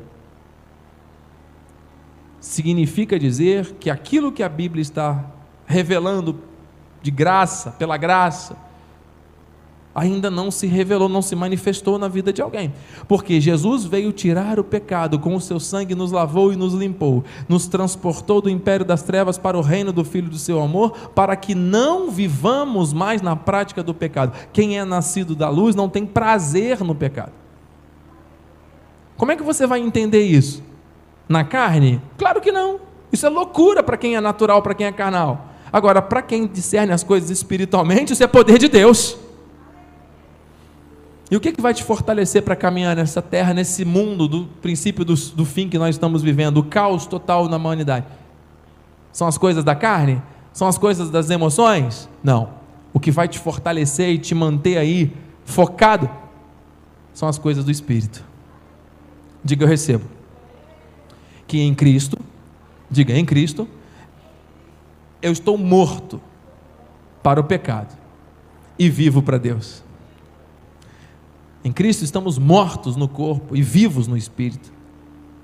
significa 2.39 3.20
dizer 3.20 3.74
que 3.79 3.89
aquilo 3.89 4.32
que 4.32 4.44
a 4.44 4.50
Bíblia 4.50 4.82
está 4.82 5.25
revelando 5.65 6.39
de 7.01 7.12
graça, 7.12 7.72
pela 7.72 7.98
graça, 7.98 8.58
ainda 9.97 10.31
não 10.31 10.49
se 10.49 10.67
revelou, 10.67 11.09
não 11.09 11.21
se 11.21 11.35
manifestou 11.35 11.97
na 11.97 12.07
vida 12.07 12.31
de 12.31 12.41
alguém. 12.41 12.71
Porque 13.07 13.41
Jesus 13.41 13.83
veio 13.83 14.13
tirar 14.13 14.59
o 14.59 14.63
pecado, 14.63 15.19
com 15.19 15.35
o 15.35 15.41
seu 15.41 15.59
sangue 15.59 15.95
nos 15.95 16.11
lavou 16.11 16.53
e 16.53 16.55
nos 16.55 16.73
limpou, 16.73 17.23
nos 17.49 17.67
transportou 17.67 18.41
do 18.41 18.49
império 18.49 18.85
das 18.85 19.03
trevas 19.03 19.37
para 19.37 19.57
o 19.57 19.61
reino 19.61 19.91
do 19.91 20.05
Filho 20.05 20.29
do 20.29 20.37
seu 20.37 20.61
amor, 20.61 20.91
para 21.09 21.35
que 21.35 21.53
não 21.53 22.09
vivamos 22.09 22.93
mais 22.93 23.21
na 23.21 23.35
prática 23.35 23.83
do 23.83 23.93
pecado. 23.93 24.31
Quem 24.53 24.77
é 24.77 24.85
nascido 24.85 25.35
da 25.35 25.49
luz 25.49 25.75
não 25.75 25.89
tem 25.89 26.05
prazer 26.05 26.81
no 26.81 26.95
pecado. 26.95 27.33
Como 29.17 29.31
é 29.31 29.35
que 29.35 29.43
você 29.43 29.65
vai 29.65 29.79
entender 29.79 30.23
isso? 30.23 30.67
na 31.27 31.43
carne? 31.43 32.01
Claro 32.17 32.41
que 32.41 32.51
não. 32.51 32.79
Isso 33.11 33.25
é 33.25 33.29
loucura 33.29 33.83
para 33.83 33.97
quem 33.97 34.15
é 34.15 34.21
natural, 34.21 34.61
para 34.61 34.73
quem 34.73 34.87
é 34.87 34.91
carnal. 34.91 35.47
Agora, 35.71 36.01
para 36.01 36.21
quem 36.21 36.47
discerne 36.47 36.93
as 36.93 37.03
coisas 37.03 37.29
espiritualmente, 37.29 38.13
isso 38.13 38.23
é 38.23 38.27
poder 38.27 38.57
de 38.57 38.67
Deus. 38.67 39.17
E 41.29 41.36
o 41.36 41.39
que, 41.39 41.51
que 41.51 41.62
vai 41.62 41.74
te 41.74 41.84
fortalecer 41.84 42.41
para 42.41 42.55
caminhar 42.55 42.96
nessa 42.96 43.22
terra, 43.22 43.53
nesse 43.53 43.84
mundo 43.84 44.27
do 44.27 44.46
princípio 44.62 45.03
do, 45.03 45.13
do 45.13 45.46
fim 45.46 45.67
que 45.67 45.77
nós 45.77 45.96
estamos 45.96 46.24
vivendo, 46.24 46.57
o 46.57 46.63
caos 46.63 47.05
total 47.05 47.50
na 47.50 47.57
humanidade? 47.57 48.05
São 49.12 49.27
as 49.27 49.38
coisas 49.38 49.63
da 49.63 49.75
carne? 49.75 50.22
São 50.53 50.67
as 50.67 50.77
coisas 50.77 51.10
das 51.10 51.29
emoções? 51.29 52.10
Não. 52.24 52.50
O 52.93 53.00
que 53.00 53.12
vai 53.12 53.27
te 53.27 53.39
fortalecer 53.39 54.10
e 54.10 54.17
te 54.17 54.34
manter 54.34 54.77
aí 54.77 55.12
focado 55.43 56.10
são 57.13 57.27
as 57.27 57.38
coisas 57.38 57.65
do 57.65 57.72
Espírito. 57.72 58.24
Diga 59.43 59.65
eu 59.65 59.67
recebo 59.67 60.05
que 61.48 61.60
em 61.60 61.74
Cristo, 61.74 62.17
diga 62.91 63.17
em 63.17 63.25
Cristo, 63.25 63.67
eu 65.22 65.31
estou 65.31 65.57
morto 65.57 66.22
para 67.24 67.39
o 67.39 67.43
pecado 67.43 67.98
e 68.77 68.89
vivo 68.89 69.22
para 69.22 69.38
Deus. 69.38 69.84
Em 71.67 71.71
Cristo 71.74 72.05
estamos 72.05 72.39
mortos 72.39 72.95
no 72.95 73.09
corpo 73.09 73.53
e 73.53 73.62
vivos 73.62 74.07
no 74.07 74.15
espírito. 74.15 74.71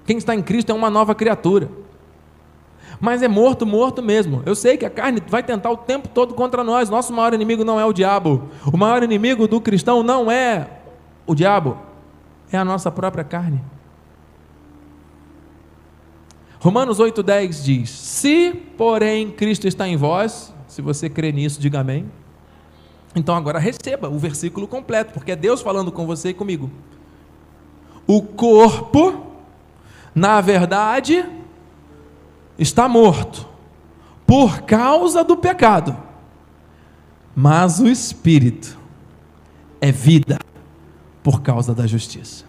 Quem 0.06 0.18
está 0.18 0.34
em 0.34 0.42
Cristo 0.42 0.72
é 0.72 0.74
uma 0.74 0.90
nova 0.90 1.14
criatura. 1.14 1.70
Mas 2.98 3.22
é 3.22 3.28
morto, 3.28 3.66
morto 3.66 4.02
mesmo. 4.02 4.42
Eu 4.46 4.56
sei 4.56 4.78
que 4.78 4.86
a 4.86 4.90
carne 4.90 5.22
vai 5.28 5.44
tentar 5.44 5.70
o 5.70 5.76
tempo 5.76 6.08
todo 6.08 6.34
contra 6.34 6.64
nós. 6.64 6.90
Nosso 6.90 7.12
maior 7.12 7.34
inimigo 7.34 7.66
não 7.66 7.78
é 7.78 7.84
o 7.84 7.92
diabo. 7.92 8.44
O 8.72 8.78
maior 8.78 9.04
inimigo 9.04 9.50
do 9.50 9.60
cristão 9.60 10.02
não 10.02 10.32
é 10.32 10.70
o 11.28 11.36
diabo, 11.36 11.78
é 12.50 12.58
a 12.58 12.64
nossa 12.64 12.90
própria 12.90 13.26
carne. 13.26 13.62
Romanos 16.58 17.00
8,10 17.00 17.64
diz: 17.66 17.90
Se, 17.90 18.54
porém, 18.78 19.30
Cristo 19.30 19.68
está 19.68 19.90
em 19.90 19.98
vós, 19.98 20.56
se 20.70 20.82
você 20.82 21.10
crê 21.10 21.34
nisso, 21.34 21.60
diga 21.60 21.82
amém. 21.82 22.10
Então 23.16 23.36
agora 23.36 23.60
receba 23.60 24.10
o 24.10 24.18
versículo 24.18 24.68
completo, 24.68 25.14
porque 25.14 25.32
é 25.32 25.36
Deus 25.36 25.62
falando 25.62 25.92
com 25.92 26.06
você 26.06 26.30
e 26.30 26.34
comigo. 26.34 26.72
O 28.08 28.22
corpo, 28.22 29.26
na 30.14 30.42
verdade, 30.42 31.26
está 32.58 32.88
morto 32.88 33.48
por 34.26 34.62
causa 34.62 35.24
do 35.24 35.38
pecado, 35.38 35.96
mas 37.36 37.80
o 37.80 37.88
espírito 37.88 38.78
é 39.80 39.92
vida 39.92 40.40
por 41.22 41.42
causa 41.42 41.74
da 41.74 41.86
justiça. 41.86 42.46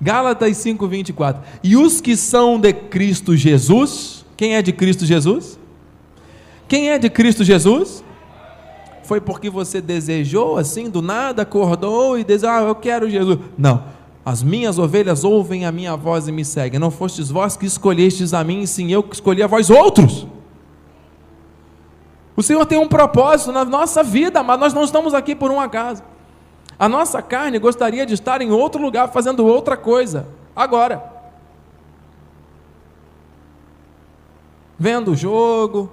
Gálatas 0.00 0.56
5:24. 0.58 1.42
E 1.62 1.76
os 1.76 2.00
que 2.00 2.16
são 2.16 2.58
de 2.58 2.72
Cristo 2.72 3.36
Jesus, 3.36 4.24
quem 4.36 4.54
é 4.54 4.62
de 4.62 4.72
Cristo 4.72 5.04
Jesus? 5.04 5.57
Quem 6.68 6.90
é 6.90 6.98
de 6.98 7.08
Cristo 7.08 7.42
Jesus? 7.42 8.04
Foi 9.02 9.22
porque 9.22 9.48
você 9.48 9.80
desejou 9.80 10.58
assim 10.58 10.90
do 10.90 11.00
nada, 11.00 11.42
acordou 11.42 12.18
e 12.18 12.22
desejou, 12.22 12.54
ah, 12.54 12.60
eu 12.60 12.74
quero 12.74 13.08
Jesus. 13.08 13.38
Não. 13.56 13.82
As 14.22 14.42
minhas 14.42 14.78
ovelhas 14.78 15.24
ouvem 15.24 15.64
a 15.64 15.72
minha 15.72 15.96
voz 15.96 16.28
e 16.28 16.32
me 16.32 16.44
seguem. 16.44 16.78
Não 16.78 16.90
fostes 16.90 17.30
vós 17.30 17.56
que 17.56 17.64
escolhestes 17.64 18.34
a 18.34 18.44
mim, 18.44 18.66
sim 18.66 18.92
eu 18.92 19.02
que 19.02 19.14
escolhi 19.14 19.42
a 19.42 19.46
vós 19.46 19.70
outros. 19.70 20.26
O 22.36 22.42
Senhor 22.42 22.66
tem 22.66 22.78
um 22.78 22.86
propósito 22.86 23.50
na 23.50 23.64
nossa 23.64 24.02
vida, 24.02 24.42
mas 24.42 24.60
nós 24.60 24.74
não 24.74 24.84
estamos 24.84 25.14
aqui 25.14 25.34
por 25.34 25.50
um 25.50 25.58
acaso. 25.58 26.02
A 26.78 26.88
nossa 26.88 27.22
carne 27.22 27.58
gostaria 27.58 28.04
de 28.04 28.12
estar 28.12 28.42
em 28.42 28.50
outro 28.50 28.80
lugar 28.80 29.08
fazendo 29.08 29.46
outra 29.46 29.76
coisa, 29.76 30.28
agora. 30.54 31.02
Vendo 34.78 35.12
o 35.12 35.16
jogo, 35.16 35.90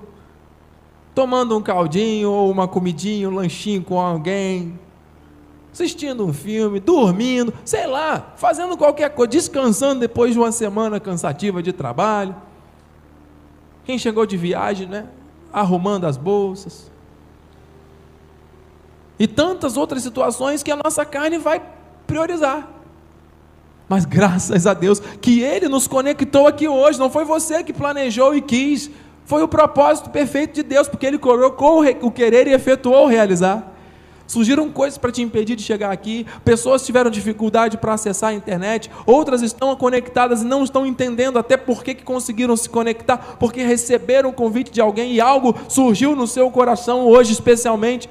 tomando 1.16 1.58
um 1.58 1.62
caldinho 1.62 2.30
ou 2.30 2.52
uma 2.52 2.68
comidinha, 2.68 3.30
um 3.30 3.34
lanchinho 3.34 3.82
com 3.82 4.00
alguém, 4.00 4.78
assistindo 5.72 6.26
um 6.26 6.34
filme, 6.34 6.80
dormindo, 6.80 7.54
sei 7.64 7.88
lá, 7.88 8.34
fazendo 8.36 8.78
qualquer 8.78 9.10
coisa, 9.10 9.32
descansando 9.32 10.02
depois 10.02 10.34
de 10.34 10.40
uma 10.40 10.52
semana 10.52 11.00
cansativa 11.00 11.64
de 11.64 11.72
trabalho. 11.72 12.36
Quem 13.86 13.98
chegou 13.98 14.26
de 14.26 14.36
viagem, 14.36 14.88
né? 14.88 15.08
Arrumando 15.54 16.06
as 16.06 16.18
bolsas. 16.18 16.92
E 19.18 19.26
tantas 19.26 19.78
outras 19.78 20.04
situações 20.04 20.62
que 20.62 20.72
a 20.72 20.76
nossa 20.76 21.06
carne 21.06 21.38
vai 21.38 21.62
priorizar. 22.06 22.68
Mas 23.88 24.04
graças 24.04 24.68
a 24.68 24.74
Deus 24.74 25.00
que 25.00 25.42
Ele 25.42 25.70
nos 25.70 25.88
conectou 25.88 26.48
aqui 26.48 26.68
hoje, 26.68 27.00
não 27.00 27.10
foi 27.10 27.24
você 27.24 27.64
que 27.64 27.72
planejou 27.72 28.36
e 28.36 28.42
quis, 28.42 28.90
foi 29.26 29.42
o 29.42 29.48
propósito 29.48 30.10
perfeito 30.10 30.54
de 30.54 30.64
Deus, 30.64 30.88
porque 30.88 31.06
Ele 31.06 31.18
colocou 31.18 31.84
o 32.02 32.12
querer 32.12 32.48
e 32.48 32.54
efetuou 32.54 33.06
o 33.06 33.10
realizar. 33.10 33.74
Surgiram 34.28 34.72
coisas 34.72 34.98
para 34.98 35.12
te 35.12 35.22
impedir 35.22 35.56
de 35.56 35.62
chegar 35.62 35.92
aqui, 35.92 36.26
pessoas 36.44 36.84
tiveram 36.84 37.12
dificuldade 37.12 37.78
para 37.78 37.94
acessar 37.94 38.32
a 38.32 38.34
internet, 38.34 38.90
outras 39.06 39.44
estão 39.44 39.76
conectadas 39.76 40.42
e 40.42 40.46
não 40.46 40.64
estão 40.64 40.84
entendendo 40.86 41.38
até 41.38 41.56
por 41.56 41.84
que, 41.84 41.94
que 41.94 42.04
conseguiram 42.04 42.58
se 42.58 42.68
conectar, 42.68 43.38
porque 43.40 43.62
receberam 43.62 44.30
o 44.30 44.34
convite 44.34 44.72
de 44.72 44.82
alguém 44.82 45.14
e 45.14 45.22
algo 45.22 45.56
surgiu 45.70 46.16
no 46.16 46.26
seu 46.26 46.50
coração 46.50 47.06
hoje, 47.06 47.34
especialmente. 47.34 48.10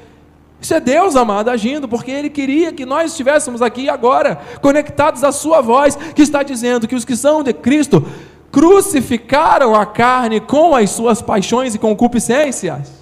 Isso 0.61 0.73
é 0.73 0.81
Deus, 0.81 1.17
amado, 1.17 1.51
agindo, 1.51 1.89
porque 1.89 2.13
Ele 2.13 2.31
queria 2.31 2.73
que 2.73 2.87
nós 2.87 3.11
estivéssemos 3.11 3.61
aqui 3.61 3.89
agora, 3.89 4.41
conectados 4.63 5.25
à 5.25 5.33
Sua 5.33 5.61
voz, 5.61 5.97
que 6.15 6.23
está 6.23 6.45
dizendo 6.45 6.87
que 6.87 6.95
os 6.95 7.05
que 7.05 7.17
são 7.17 7.43
de 7.43 7.53
Cristo 7.53 8.07
crucificaram 8.55 9.75
a 9.75 9.85
carne 9.85 10.39
com 10.39 10.77
as 10.77 10.91
suas 10.91 11.21
paixões 11.21 11.75
e 11.75 11.79
concupiscências. 11.79 12.93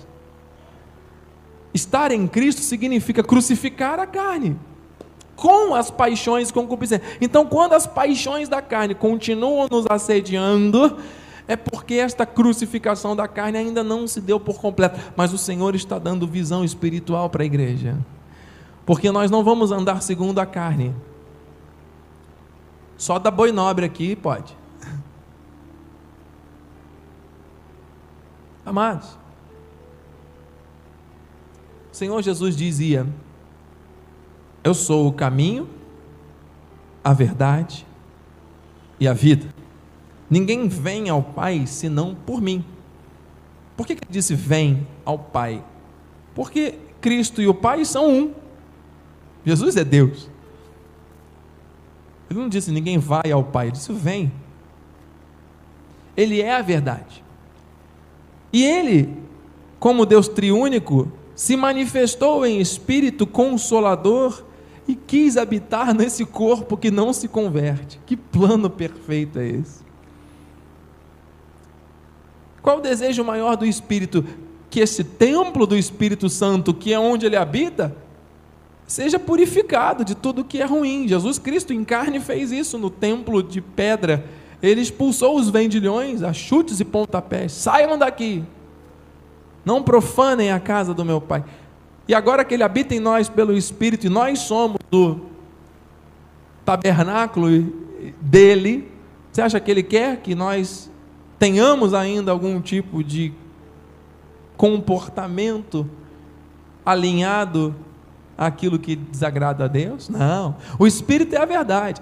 Estar 1.74 2.10
em 2.10 2.26
Cristo 2.26 2.62
significa 2.62 3.22
crucificar 3.22 4.00
a 4.00 4.06
carne 4.06 4.56
com 5.36 5.74
as 5.74 5.90
paixões 5.90 6.48
e 6.48 6.52
concupiscências. 6.54 7.18
Então, 7.20 7.44
quando 7.44 7.74
as 7.74 7.86
paixões 7.86 8.48
da 8.48 8.62
carne 8.62 8.94
continuam 8.94 9.68
nos 9.70 9.84
assediando, 9.90 10.96
é 11.46 11.54
porque 11.54 11.96
esta 11.96 12.24
crucificação 12.24 13.14
da 13.14 13.28
carne 13.28 13.58
ainda 13.58 13.84
não 13.84 14.08
se 14.08 14.22
deu 14.22 14.40
por 14.40 14.58
completo, 14.58 14.98
mas 15.14 15.34
o 15.34 15.38
Senhor 15.38 15.74
está 15.74 15.98
dando 15.98 16.26
visão 16.26 16.64
espiritual 16.64 17.28
para 17.28 17.42
a 17.42 17.46
igreja. 17.46 17.98
Porque 18.86 19.12
nós 19.12 19.30
não 19.30 19.44
vamos 19.44 19.70
andar 19.70 20.00
segundo 20.00 20.38
a 20.38 20.46
carne. 20.46 20.94
Só 22.96 23.18
da 23.18 23.30
boi 23.30 23.52
nobre 23.52 23.84
aqui 23.84 24.16
pode. 24.16 24.61
Amados, 28.64 29.18
o 31.92 31.96
Senhor 31.96 32.22
Jesus 32.22 32.56
dizia: 32.56 33.06
Eu 34.62 34.72
sou 34.74 35.08
o 35.08 35.12
caminho, 35.12 35.68
a 37.02 37.12
verdade 37.12 37.86
e 39.00 39.08
a 39.08 39.12
vida. 39.12 39.46
Ninguém 40.30 40.68
vem 40.68 41.10
ao 41.10 41.22
Pai 41.22 41.66
senão 41.66 42.14
por 42.14 42.40
mim. 42.40 42.64
Por 43.76 43.86
que, 43.86 43.96
que 43.96 44.04
ele 44.04 44.12
disse 44.12 44.34
vem 44.34 44.86
ao 45.04 45.18
Pai? 45.18 45.62
Porque 46.34 46.78
Cristo 47.00 47.42
e 47.42 47.48
o 47.48 47.54
Pai 47.54 47.84
são 47.84 48.08
um. 48.08 48.34
Jesus 49.44 49.76
é 49.76 49.84
Deus. 49.84 50.30
Ele 52.30 52.40
não 52.40 52.48
disse 52.48 52.70
ninguém 52.70 52.96
vai 52.96 53.30
ao 53.30 53.44
Pai, 53.44 53.66
ele 53.66 53.72
disse 53.72 53.92
vem. 53.92 54.32
Ele 56.16 56.40
é 56.40 56.54
a 56.54 56.62
verdade. 56.62 57.21
E 58.52 58.64
ele, 58.64 59.08
como 59.78 60.04
Deus 60.04 60.28
triúnico, 60.28 61.10
se 61.34 61.56
manifestou 61.56 62.44
em 62.44 62.60
espírito 62.60 63.26
consolador 63.26 64.44
e 64.86 64.94
quis 64.94 65.36
habitar 65.36 65.94
nesse 65.94 66.24
corpo 66.24 66.76
que 66.76 66.90
não 66.90 67.12
se 67.12 67.28
converte. 67.28 68.00
Que 68.04 68.16
plano 68.16 68.68
perfeito 68.68 69.38
é 69.38 69.48
esse? 69.48 69.82
Qual 72.60 72.78
o 72.78 72.80
desejo 72.80 73.24
maior 73.24 73.56
do 73.56 73.66
Espírito? 73.66 74.24
Que 74.70 74.80
esse 74.80 75.02
templo 75.02 75.66
do 75.66 75.76
Espírito 75.76 76.28
Santo, 76.28 76.72
que 76.72 76.92
é 76.92 76.98
onde 76.98 77.26
ele 77.26 77.36
habita, 77.36 77.94
seja 78.86 79.18
purificado 79.18 80.04
de 80.04 80.14
tudo 80.14 80.44
que 80.44 80.60
é 80.60 80.64
ruim. 80.64 81.08
Jesus 81.08 81.38
Cristo 81.38 81.72
em 81.72 81.84
carne 81.84 82.20
fez 82.20 82.52
isso 82.52 82.78
no 82.78 82.88
templo 82.88 83.42
de 83.42 83.60
pedra 83.60 84.24
ele 84.62 84.80
expulsou 84.80 85.36
os 85.36 85.50
vendilhões 85.50 86.22
a 86.22 86.32
chutes 86.32 86.78
e 86.78 86.84
pontapés. 86.84 87.50
Saiam 87.52 87.98
daqui. 87.98 88.44
Não 89.64 89.82
profanem 89.82 90.52
a 90.52 90.60
casa 90.60 90.94
do 90.94 91.04
meu 91.04 91.20
Pai. 91.20 91.44
E 92.06 92.14
agora 92.14 92.44
que 92.44 92.54
Ele 92.54 92.62
habita 92.62 92.94
em 92.94 93.00
nós 93.00 93.28
pelo 93.28 93.56
Espírito, 93.56 94.06
e 94.06 94.10
nós 94.10 94.40
somos 94.40 94.78
do 94.90 95.20
tabernáculo 96.64 97.48
dele, 98.20 98.90
você 99.32 99.42
acha 99.42 99.58
que 99.58 99.70
Ele 99.70 99.82
quer 99.82 100.18
que 100.18 100.34
nós 100.34 100.90
tenhamos 101.38 101.94
ainda 101.94 102.30
algum 102.30 102.60
tipo 102.60 103.02
de 103.02 103.32
comportamento 104.56 105.88
alinhado 106.84 107.74
àquilo 108.38 108.78
que 108.78 108.94
desagrada 108.94 109.64
a 109.64 109.68
Deus? 109.68 110.08
Não. 110.08 110.56
O 110.78 110.86
Espírito 110.86 111.34
é 111.34 111.38
a 111.38 111.44
verdade. 111.44 112.00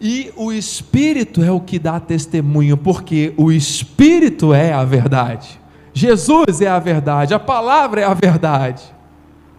E 0.00 0.32
o 0.36 0.52
Espírito 0.52 1.42
é 1.42 1.50
o 1.50 1.60
que 1.60 1.78
dá 1.78 2.00
testemunho, 2.00 2.76
porque 2.76 3.32
o 3.36 3.52
Espírito 3.52 4.52
é 4.52 4.72
a 4.72 4.84
verdade. 4.84 5.60
Jesus 5.92 6.60
é 6.60 6.68
a 6.68 6.78
verdade, 6.78 7.32
a 7.32 7.38
palavra 7.38 8.00
é 8.00 8.04
a 8.04 8.14
verdade. 8.14 8.82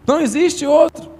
Não 0.06 0.20
existe 0.20 0.66
outro. 0.66 1.10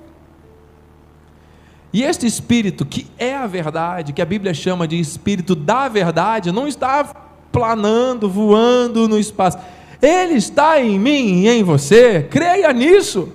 E 1.92 2.02
este 2.02 2.26
Espírito, 2.26 2.84
que 2.84 3.06
é 3.18 3.34
a 3.34 3.46
verdade, 3.46 4.12
que 4.12 4.20
a 4.20 4.26
Bíblia 4.26 4.52
chama 4.52 4.86
de 4.86 5.00
Espírito 5.00 5.54
da 5.54 5.88
verdade, 5.88 6.52
não 6.52 6.68
está 6.68 7.04
planando, 7.50 8.28
voando 8.28 9.08
no 9.08 9.18
espaço. 9.18 9.58
Ele 10.02 10.34
está 10.34 10.78
em 10.78 10.98
mim 10.98 11.44
e 11.44 11.48
em 11.48 11.62
você. 11.62 12.22
Creia 12.30 12.70
nisso. 12.72 13.32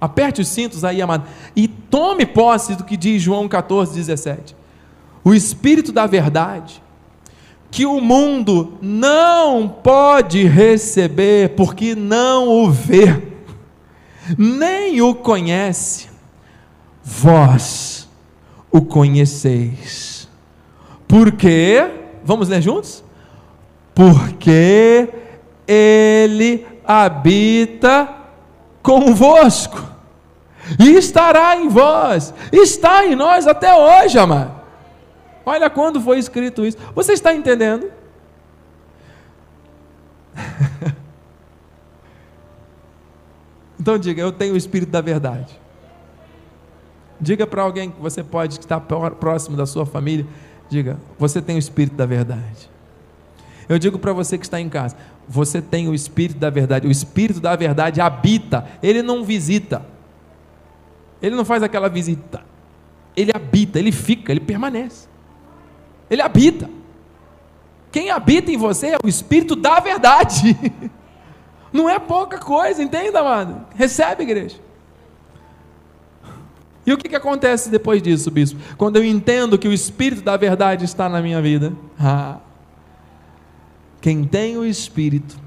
Aperte 0.00 0.40
os 0.40 0.48
cintos 0.48 0.84
aí, 0.84 1.02
amado, 1.02 1.26
e 1.56 1.66
tome 1.66 2.24
posse 2.24 2.76
do 2.76 2.84
que 2.84 2.96
diz 2.96 3.20
João 3.20 3.48
14, 3.48 3.94
17. 3.94 4.56
O 5.24 5.34
Espírito 5.34 5.90
da 5.90 6.06
verdade, 6.06 6.82
que 7.70 7.84
o 7.84 8.00
mundo 8.00 8.78
não 8.80 9.68
pode 9.68 10.44
receber, 10.44 11.50
porque 11.50 11.94
não 11.94 12.48
o 12.48 12.70
vê, 12.70 13.22
nem 14.36 15.02
o 15.02 15.14
conhece, 15.14 16.08
vós 17.02 18.08
o 18.70 18.80
conheceis. 18.82 20.28
Porque, 21.06 21.90
vamos 22.24 22.48
ler 22.48 22.62
juntos? 22.62 23.02
Porque 23.94 25.08
ele 25.66 26.66
habita 26.84 28.17
convosco, 28.82 29.82
e 30.78 30.96
estará 30.96 31.56
em 31.56 31.68
vós, 31.68 32.34
está 32.52 33.06
em 33.06 33.14
nós 33.14 33.46
até 33.46 33.74
hoje, 33.74 34.18
amado. 34.18 34.58
Olha 35.46 35.70
quando 35.70 36.00
foi 36.00 36.18
escrito 36.18 36.66
isso. 36.66 36.76
Você 36.94 37.12
está 37.14 37.32
entendendo? 37.32 37.90
então 43.80 43.96
diga, 43.96 44.20
eu 44.20 44.30
tenho 44.30 44.52
o 44.52 44.58
Espírito 44.58 44.90
da 44.90 45.00
verdade. 45.00 45.58
Diga 47.18 47.46
para 47.46 47.62
alguém 47.62 47.90
que 47.90 48.00
você 48.00 48.22
pode 48.22 48.60
estar 48.60 48.78
próximo 48.80 49.56
da 49.56 49.64
sua 49.64 49.86
família, 49.86 50.26
diga, 50.68 50.98
você 51.18 51.40
tem 51.40 51.56
o 51.56 51.58
Espírito 51.58 51.96
da 51.96 52.04
verdade. 52.04 52.70
Eu 53.68 53.78
digo 53.78 53.98
para 53.98 54.12
você 54.12 54.36
que 54.38 54.44
está 54.44 54.60
em 54.60 54.68
casa, 54.68 54.96
você 55.28 55.60
tem 55.60 55.88
o 55.88 55.94
Espírito 55.94 56.38
da 56.38 56.48
verdade. 56.48 56.86
O 56.86 56.90
Espírito 56.90 57.38
da 57.40 57.54
verdade 57.54 58.00
habita, 58.00 58.66
ele 58.82 59.02
não 59.02 59.22
visita. 59.22 59.84
Ele 61.20 61.36
não 61.36 61.44
faz 61.44 61.62
aquela 61.62 61.88
visita. 61.88 62.42
Ele 63.16 63.30
habita, 63.34 63.78
ele 63.78 63.92
fica, 63.92 64.32
ele 64.32 64.40
permanece. 64.40 65.08
Ele 66.08 66.22
habita. 66.22 66.70
Quem 67.90 68.10
habita 68.10 68.50
em 68.50 68.56
você 68.56 68.88
é 68.88 68.96
o 69.02 69.08
Espírito 69.08 69.54
da 69.56 69.80
verdade. 69.80 70.56
Não 71.72 71.88
é 71.88 71.98
pouca 71.98 72.38
coisa, 72.38 72.82
entenda, 72.82 73.20
amado? 73.20 73.66
Recebe, 73.74 74.22
igreja. 74.22 74.56
E 76.86 76.92
o 76.92 76.96
que, 76.96 77.08
que 77.08 77.16
acontece 77.16 77.68
depois 77.68 78.00
disso, 78.00 78.30
bispo? 78.30 78.58
Quando 78.78 78.96
eu 78.96 79.04
entendo 79.04 79.58
que 79.58 79.68
o 79.68 79.72
Espírito 79.72 80.22
da 80.22 80.36
verdade 80.36 80.84
está 80.84 81.08
na 81.08 81.20
minha 81.20 81.40
vida. 81.42 81.72
Ah, 82.00 82.38
quem 84.00 84.24
tem 84.24 84.56
o 84.56 84.64
Espírito 84.64 85.38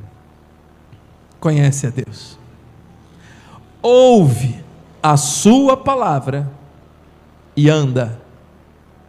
conhece 1.40 1.88
a 1.88 1.90
Deus. 1.90 2.38
Ouve 3.82 4.64
a 5.02 5.18
Sua 5.18 5.76
palavra 5.76 6.52
e 7.56 7.70
anda 7.70 8.22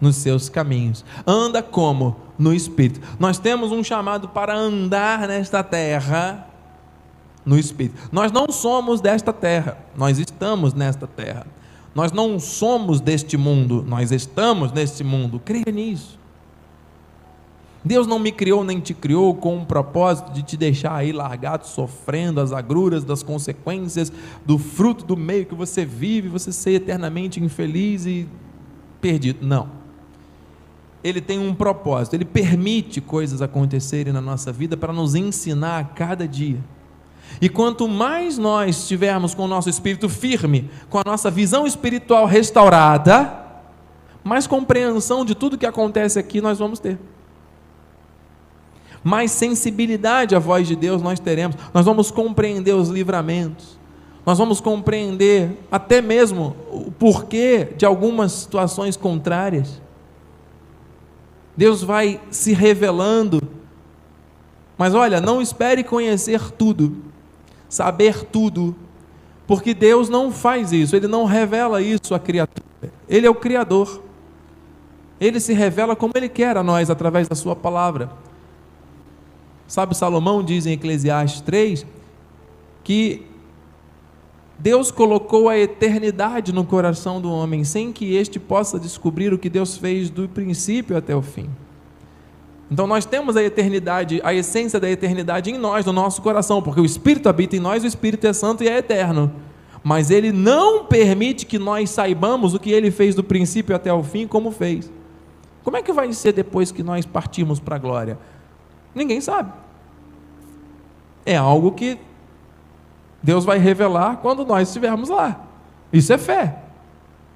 nos 0.01 0.17
seus 0.17 0.49
caminhos. 0.49 1.05
Anda 1.27 1.63
como? 1.63 2.17
No 2.39 2.53
Espírito. 2.53 3.01
Nós 3.21 3.39
temos 3.39 3.71
um 3.71 3.85
chamado 3.85 4.29
para 4.29 4.55
andar 4.55 5.29
nesta 5.29 5.63
terra 5.63 6.49
no 7.45 7.59
Espírito. 7.59 8.09
Nós 8.11 8.33
não 8.33 8.51
somos 8.51 9.01
desta 9.01 9.33
terra, 9.33 9.79
nós 9.97 10.19
estamos 10.19 10.75
nesta 10.75 11.07
terra. 11.07 11.47
Nós 11.95 12.11
não 12.11 12.41
somos 12.41 13.01
deste 13.01 13.37
mundo, 13.37 13.85
nós 13.87 14.11
estamos 14.11 14.73
neste 14.73 15.05
mundo. 15.05 15.39
Creia 15.39 15.71
nisso. 15.71 16.19
Deus 17.85 18.07
não 18.07 18.19
me 18.19 18.31
criou 18.31 18.63
nem 18.63 18.79
te 18.79 18.95
criou 18.95 19.35
com 19.35 19.57
um 19.57 19.65
propósito 19.65 20.33
de 20.33 20.43
te 20.43 20.57
deixar 20.57 20.95
aí 20.95 21.13
largado, 21.13 21.67
sofrendo 21.67 22.41
as 22.41 22.53
agruras 22.53 23.05
das 23.05 23.23
consequências 23.23 24.13
do 24.47 24.57
fruto 24.57 25.05
do 25.05 25.17
meio 25.17 25.47
que 25.47 25.55
você 25.55 25.85
vive, 25.85 26.29
você 26.29 26.53
ser 26.53 26.73
eternamente 26.73 27.43
infeliz 27.43 28.07
e 28.07 28.29
perdido. 29.01 29.45
Não. 29.45 29.69
Ele 31.03 31.21
tem 31.21 31.41
um 31.41 31.53
propósito, 31.53 32.15
ele 32.15 32.25
permite 32.25 33.01
coisas 33.01 33.43
acontecerem 33.43 34.13
na 34.13 34.21
nossa 34.21 34.53
vida 34.53 34.77
para 34.77 34.93
nos 34.93 35.17
ensinar 35.17 35.81
a 35.81 35.85
cada 35.85 36.29
dia. 36.29 36.61
E 37.41 37.49
quanto 37.49 37.89
mais 37.89 38.39
nós 38.39 38.83
estivermos 38.83 39.35
com 39.35 39.45
o 39.45 39.49
nosso 39.49 39.69
espírito 39.69 40.09
firme, 40.09 40.71
com 40.89 40.99
a 40.99 41.03
nossa 41.05 41.31
visão 41.31 41.67
espiritual 41.67 42.27
restaurada, 42.27 43.41
mais 44.23 44.47
compreensão 44.47 45.25
de 45.25 45.35
tudo 45.35 45.59
que 45.59 45.67
acontece 45.67 46.21
aqui 46.21 46.41
nós 46.41 46.61
vamos 46.61 46.79
ter. 46.79 46.99
Mais 49.03 49.31
sensibilidade 49.31 50.35
à 50.35 50.39
voz 50.39 50.67
de 50.69 50.77
Deus 50.77 51.03
nós 51.03 51.19
teremos. 51.19 51.57
Nós 51.73 51.85
vamos 51.85 52.11
compreender 52.11 52.75
os 52.75 52.89
livramentos. 52.89 53.79
Nós 54.25 54.39
vamos 54.39 54.61
compreender 54.61 55.59
até 55.71 56.01
mesmo 56.01 56.55
o 56.71 56.93
porquê 56.93 57.69
de 57.77 57.85
algumas 57.85 58.33
situações 58.33 58.97
contrárias. 58.97 59.81
Deus 61.57 61.83
vai 61.83 62.21
se 62.31 62.53
revelando. 62.53 63.43
Mas 64.79 64.95
olha, 64.95 65.21
não 65.21 65.43
espere 65.43 65.83
conhecer 65.83 66.51
tudo 66.53 67.13
saber 67.73 68.27
tudo, 68.27 68.77
porque 69.47 69.73
Deus 69.73 70.11
não 70.11 70.31
faz 70.31 70.73
isso, 70.73 70.95
Ele 70.95 71.09
não 71.09 71.25
revela 71.25 71.81
isso 71.81 72.15
à 72.15 72.19
criatura, 72.19 72.93
Ele 73.09 73.27
é 73.27 73.31
o 73.31 73.35
Criador, 73.35 74.03
Ele 75.19 75.41
se 75.41 75.55
revela 75.55 75.97
como 75.97 76.13
Ele 76.15 76.29
quer 76.29 76.59
a 76.59 76.63
nós 76.63 76.91
através 76.91 77.29
da 77.29 77.35
Sua 77.35 77.57
palavra. 77.57 78.11
Sabe, 79.67 79.97
Salomão 79.97 80.43
diz 80.43 80.67
em 80.67 80.73
Eclesiastes 80.73 81.41
3 81.41 81.87
que 82.85 83.27
Deus 84.59 84.91
colocou 84.91 85.49
a 85.49 85.59
eternidade 85.59 86.53
no 86.53 86.65
coração 86.65 87.21
do 87.21 87.31
homem, 87.31 87.65
sem 87.65 87.93
que 87.93 88.15
este 88.15 88.39
possa 88.39 88.79
descobrir 88.79 89.33
o 89.33 89.39
que 89.39 89.49
Deus 89.49 89.77
fez 89.77 90.09
do 90.09 90.29
princípio 90.29 90.97
até 90.97 91.17
o 91.17 91.23
fim. 91.23 91.51
Então 92.71 92.87
nós 92.87 93.05
temos 93.05 93.37
a 93.37 93.43
eternidade, 93.43 94.21
a 94.25 94.33
essência 94.33 94.79
da 94.79 94.89
eternidade 94.89 95.51
em 95.51 95.59
nós, 95.59 95.85
no 95.85 95.93
nosso 95.93 96.23
coração, 96.23 96.63
porque 96.63 96.81
o 96.81 96.85
Espírito 96.85 97.29
habita 97.29 97.57
em 97.57 97.61
nós, 97.61 97.83
o 97.83 97.87
Espírito 97.87 98.27
é 98.27 98.33
santo 98.33 98.63
e 98.63 98.69
é 98.69 98.79
eterno. 98.79 99.33
Mas 99.85 100.11
ele 100.11 100.31
não 100.31 100.85
permite 100.85 101.45
que 101.45 101.59
nós 101.59 101.91
saibamos 101.91 102.55
o 102.55 102.61
que 102.61 102.71
ele 102.71 102.91
fez 102.91 103.15
do 103.15 103.25
princípio 103.25 103.75
até 103.75 103.93
o 103.93 104.03
fim, 104.03 104.27
como 104.27 104.53
fez. 104.53 104.91
Como 105.65 105.77
é 105.77 105.83
que 105.83 105.93
vai 105.93 106.13
ser 106.13 106.33
depois 106.33 106.71
que 106.71 106.83
nós 106.83 107.05
partimos 107.05 107.59
para 107.59 107.77
a 107.77 107.79
glória? 107.79 108.19
Ninguém 108.95 109.21
sabe. 109.21 109.53
É 111.25 111.37
algo 111.37 111.73
que 111.73 111.99
Deus 113.23 113.45
vai 113.45 113.59
revelar 113.59 114.17
quando 114.17 114.45
nós 114.45 114.69
estivermos 114.69 115.09
lá. 115.09 115.41
Isso 115.93 116.13
é 116.13 116.19
fé. 116.19 116.59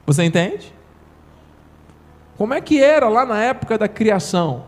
Você 0.04 0.24
entende? 0.24 0.74
Como 2.36 2.52
é 2.52 2.60
que 2.60 2.82
era 2.82 3.08
lá 3.08 3.24
na 3.24 3.42
época 3.42 3.78
da 3.78 3.88
criação? 3.88 4.64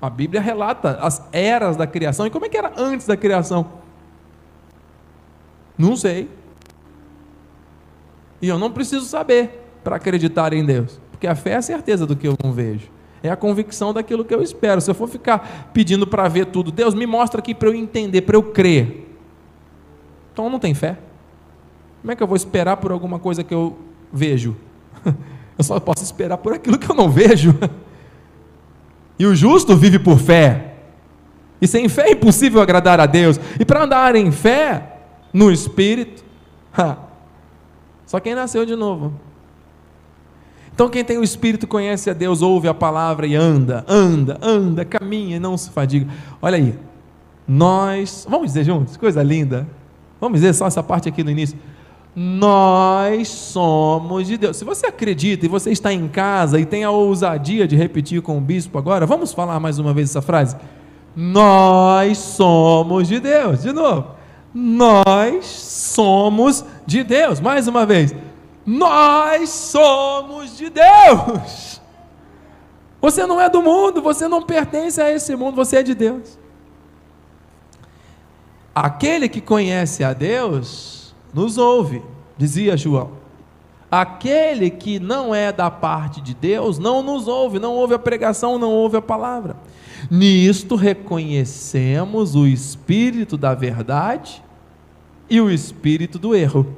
A 0.00 0.10
Bíblia 0.10 0.40
relata 0.40 0.98
as 1.00 1.22
eras 1.32 1.76
da 1.76 1.86
criação. 1.86 2.26
E 2.26 2.30
como 2.30 2.44
é 2.44 2.48
que 2.48 2.56
era 2.56 2.72
antes 2.76 3.06
da 3.06 3.16
criação? 3.16 3.72
Não 5.78 5.96
sei. 5.96 6.28
E 8.40 8.48
eu 8.48 8.58
não 8.58 8.70
preciso 8.70 9.06
saber 9.06 9.64
para 9.84 9.96
acreditar 9.96 10.52
em 10.52 10.64
Deus. 10.64 11.00
Porque 11.12 11.26
a 11.26 11.34
fé 11.36 11.50
é 11.50 11.56
a 11.56 11.62
certeza 11.62 12.04
do 12.04 12.16
que 12.16 12.26
eu 12.26 12.36
não 12.42 12.52
vejo. 12.52 12.90
É 13.22 13.30
a 13.30 13.36
convicção 13.36 13.92
daquilo 13.92 14.24
que 14.24 14.34
eu 14.34 14.42
espero. 14.42 14.80
Se 14.80 14.90
eu 14.90 14.94
for 14.94 15.08
ficar 15.08 15.70
pedindo 15.72 16.06
para 16.06 16.26
ver 16.28 16.46
tudo, 16.46 16.72
Deus 16.72 16.94
me 16.94 17.06
mostra 17.06 17.40
aqui 17.40 17.54
para 17.54 17.68
eu 17.68 17.74
entender, 17.74 18.22
para 18.22 18.36
eu 18.36 18.42
crer. 18.42 19.08
Então 20.32 20.50
não 20.50 20.58
tem 20.58 20.74
fé. 20.74 20.98
Como 22.00 22.10
é 22.10 22.16
que 22.16 22.22
eu 22.22 22.26
vou 22.26 22.36
esperar 22.36 22.78
por 22.78 22.90
alguma 22.90 23.18
coisa 23.18 23.44
que 23.44 23.54
eu 23.54 23.78
vejo? 24.12 24.56
Eu 25.58 25.62
só 25.62 25.78
posso 25.78 26.02
esperar 26.02 26.38
por 26.38 26.54
aquilo 26.54 26.78
que 26.78 26.90
eu 26.90 26.94
não 26.94 27.10
vejo. 27.10 27.54
E 29.18 29.26
o 29.26 29.36
justo 29.36 29.76
vive 29.76 30.00
por 30.00 30.18
fé. 30.18 30.74
E 31.60 31.68
sem 31.68 31.88
fé 31.88 32.08
é 32.08 32.12
impossível 32.12 32.60
agradar 32.60 32.98
a 32.98 33.06
Deus. 33.06 33.38
E 33.60 33.64
para 33.64 33.84
andar 33.84 34.16
em 34.16 34.32
fé, 34.32 34.96
no 35.32 35.52
Espírito, 35.52 36.24
só 38.04 38.18
quem 38.18 38.34
nasceu 38.34 38.66
de 38.66 38.74
novo. 38.74 39.12
Então, 40.74 40.88
quem 40.88 41.04
tem 41.04 41.18
o 41.18 41.22
Espírito 41.22 41.66
conhece 41.66 42.08
a 42.08 42.12
Deus, 42.12 42.40
ouve 42.40 42.66
a 42.66 42.74
palavra 42.74 43.26
e 43.26 43.34
anda, 43.34 43.84
anda, 43.86 44.38
anda, 44.40 44.84
caminha 44.84 45.36
e 45.36 45.40
não 45.40 45.56
se 45.56 45.70
fadiga. 45.70 46.10
Olha 46.40 46.56
aí, 46.56 46.74
nós, 47.46 48.26
vamos 48.28 48.48
dizer 48.48 48.64
juntos, 48.64 48.96
coisa 48.96 49.22
linda. 49.22 49.66
Vamos 50.20 50.40
dizer 50.40 50.54
só 50.54 50.66
essa 50.66 50.82
parte 50.82 51.08
aqui 51.08 51.22
no 51.22 51.30
início. 51.30 51.58
Nós 52.14 53.28
somos 53.28 54.26
de 54.26 54.36
Deus. 54.36 54.56
Se 54.56 54.64
você 54.64 54.86
acredita 54.86 55.46
e 55.46 55.48
você 55.48 55.70
está 55.70 55.92
em 55.92 56.06
casa 56.08 56.60
e 56.60 56.66
tem 56.66 56.84
a 56.84 56.90
ousadia 56.90 57.66
de 57.66 57.74
repetir 57.74 58.20
com 58.22 58.38
o 58.38 58.40
bispo 58.40 58.78
agora, 58.78 59.06
vamos 59.06 59.32
falar 59.32 59.58
mais 59.58 59.78
uma 59.78 59.92
vez 59.92 60.10
essa 60.10 60.22
frase? 60.22 60.56
Nós 61.16 62.18
somos 62.18 63.08
de 63.08 63.18
Deus. 63.18 63.62
De 63.62 63.72
novo. 63.72 64.06
Nós 64.54 65.46
somos 65.46 66.64
de 66.86 67.02
Deus. 67.02 67.40
Mais 67.40 67.66
uma 67.66 67.86
vez. 67.86 68.14
Nós 68.64 69.48
somos 69.50 70.56
de 70.56 70.70
Deus. 70.70 71.80
Você 73.00 73.26
não 73.26 73.40
é 73.40 73.50
do 73.50 73.60
mundo, 73.60 74.00
você 74.00 74.28
não 74.28 74.42
pertence 74.42 75.00
a 75.00 75.10
esse 75.10 75.34
mundo, 75.34 75.56
você 75.56 75.78
é 75.78 75.82
de 75.82 75.94
Deus. 75.94 76.38
Aquele 78.74 79.28
que 79.28 79.40
conhece 79.40 80.04
a 80.04 80.12
Deus, 80.12 81.14
nos 81.34 81.58
ouve, 81.58 82.02
dizia 82.38 82.76
João. 82.76 83.22
Aquele 83.90 84.70
que 84.70 84.98
não 84.98 85.34
é 85.34 85.52
da 85.52 85.70
parte 85.70 86.20
de 86.22 86.32
Deus 86.32 86.78
não 86.78 87.02
nos 87.02 87.28
ouve, 87.28 87.58
não 87.58 87.74
ouve 87.74 87.92
a 87.92 87.98
pregação, 87.98 88.58
não 88.58 88.70
ouve 88.70 88.96
a 88.96 89.02
palavra. 89.02 89.56
Nisto 90.10 90.76
reconhecemos 90.76 92.34
o 92.34 92.46
espírito 92.46 93.36
da 93.36 93.52
verdade 93.52 94.42
e 95.28 95.40
o 95.40 95.50
espírito 95.50 96.18
do 96.18 96.34
erro. 96.34 96.76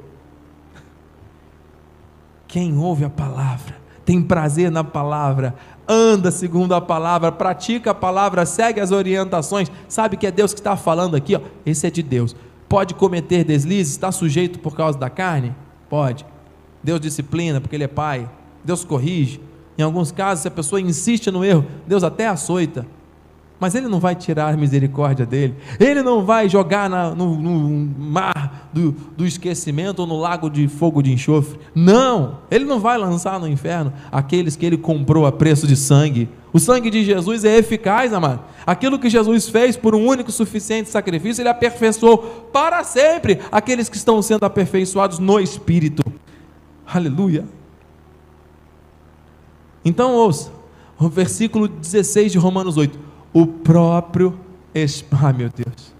Quem 2.47 2.77
ouve 2.77 3.03
a 3.03 3.09
palavra, 3.09 3.75
tem 4.05 4.21
prazer 4.21 4.71
na 4.71 4.83
palavra, 4.83 5.55
anda 5.87 6.31
segundo 6.31 6.73
a 6.73 6.81
palavra, 6.81 7.31
pratica 7.31 7.91
a 7.91 7.95
palavra, 7.95 8.45
segue 8.45 8.79
as 8.79 8.91
orientações, 8.91 9.71
sabe 9.87 10.17
que 10.17 10.27
é 10.27 10.31
Deus 10.31 10.53
que 10.53 10.59
está 10.59 10.75
falando 10.75 11.15
aqui, 11.15 11.35
ó, 11.35 11.41
esse 11.65 11.87
é 11.87 11.89
de 11.89 12.03
Deus. 12.03 12.35
Pode 12.67 12.93
cometer 12.93 13.43
deslizes, 13.43 13.93
está 13.93 14.11
sujeito 14.11 14.59
por 14.59 14.75
causa 14.75 14.97
da 14.97 15.09
carne? 15.09 15.55
Pode. 15.89 16.25
Deus 16.83 16.99
disciplina 16.99 17.61
porque 17.61 17.75
Ele 17.75 17.83
é 17.83 17.87
Pai. 17.87 18.29
Deus 18.63 18.83
corrige. 18.83 19.39
Em 19.77 19.83
alguns 19.83 20.11
casos, 20.11 20.41
se 20.43 20.47
a 20.47 20.51
pessoa 20.51 20.81
insiste 20.81 21.29
no 21.29 21.43
erro, 21.43 21.65
Deus 21.85 22.03
até 22.03 22.27
açoita. 22.27 22.85
Mas 23.59 23.73
Ele 23.73 23.87
não 23.87 23.99
vai 23.99 24.15
tirar 24.15 24.53
a 24.53 24.57
misericórdia 24.57 25.25
dele. 25.25 25.55
Ele 25.79 26.01
não 26.01 26.25
vai 26.25 26.49
jogar 26.49 26.89
na, 26.89 27.15
no, 27.15 27.35
no, 27.35 27.69
mar 27.97 28.69
do, 28.73 28.91
do 29.15 29.25
esquecimento 29.25 29.99
ou 29.99 30.07
no 30.07 30.19
lago 30.19 30.49
de 30.49 30.67
fogo 30.67 31.01
de 31.01 31.11
enxofre. 31.11 31.57
Não! 31.73 32.39
Ele 32.51 32.65
não 32.65 32.79
vai 32.79 32.97
lançar 32.97 33.39
no 33.39 33.47
inferno 33.47 33.93
aqueles 34.11 34.55
que 34.55 34.65
Ele 34.65 34.77
comprou 34.77 35.25
a 35.25 35.31
preço 35.31 35.65
de 35.65 35.75
sangue. 35.75 36.27
O 36.51 36.59
sangue 36.59 36.89
de 36.89 37.03
Jesus 37.03 37.45
é 37.45 37.57
eficaz, 37.57 38.11
amado. 38.13 38.41
Aquilo 38.65 38.99
que 38.99 39.09
Jesus 39.09 39.47
fez 39.47 39.77
por 39.77 39.95
um 39.95 40.05
único 40.05 40.31
suficiente 40.31 40.89
sacrifício, 40.89 41.41
Ele 41.41 41.49
aperfeiçoou 41.49 42.17
para 42.51 42.83
sempre 42.83 43.39
aqueles 43.51 43.87
que 43.87 43.95
estão 43.95 44.21
sendo 44.21 44.45
aperfeiçoados 44.45 45.17
no 45.17 45.39
Espírito. 45.39 46.03
Aleluia. 46.85 47.45
Então 49.83 50.13
ouça, 50.13 50.51
o 50.99 51.07
versículo 51.07 51.67
16 51.67 52.31
de 52.33 52.37
Romanos 52.37 52.75
8 52.75 53.04
o 53.35 53.45
próprio 53.45 54.39
Espírito. 54.73 55.25
Ai 55.25 55.33
meu 55.33 55.49
Deus. 55.49 55.93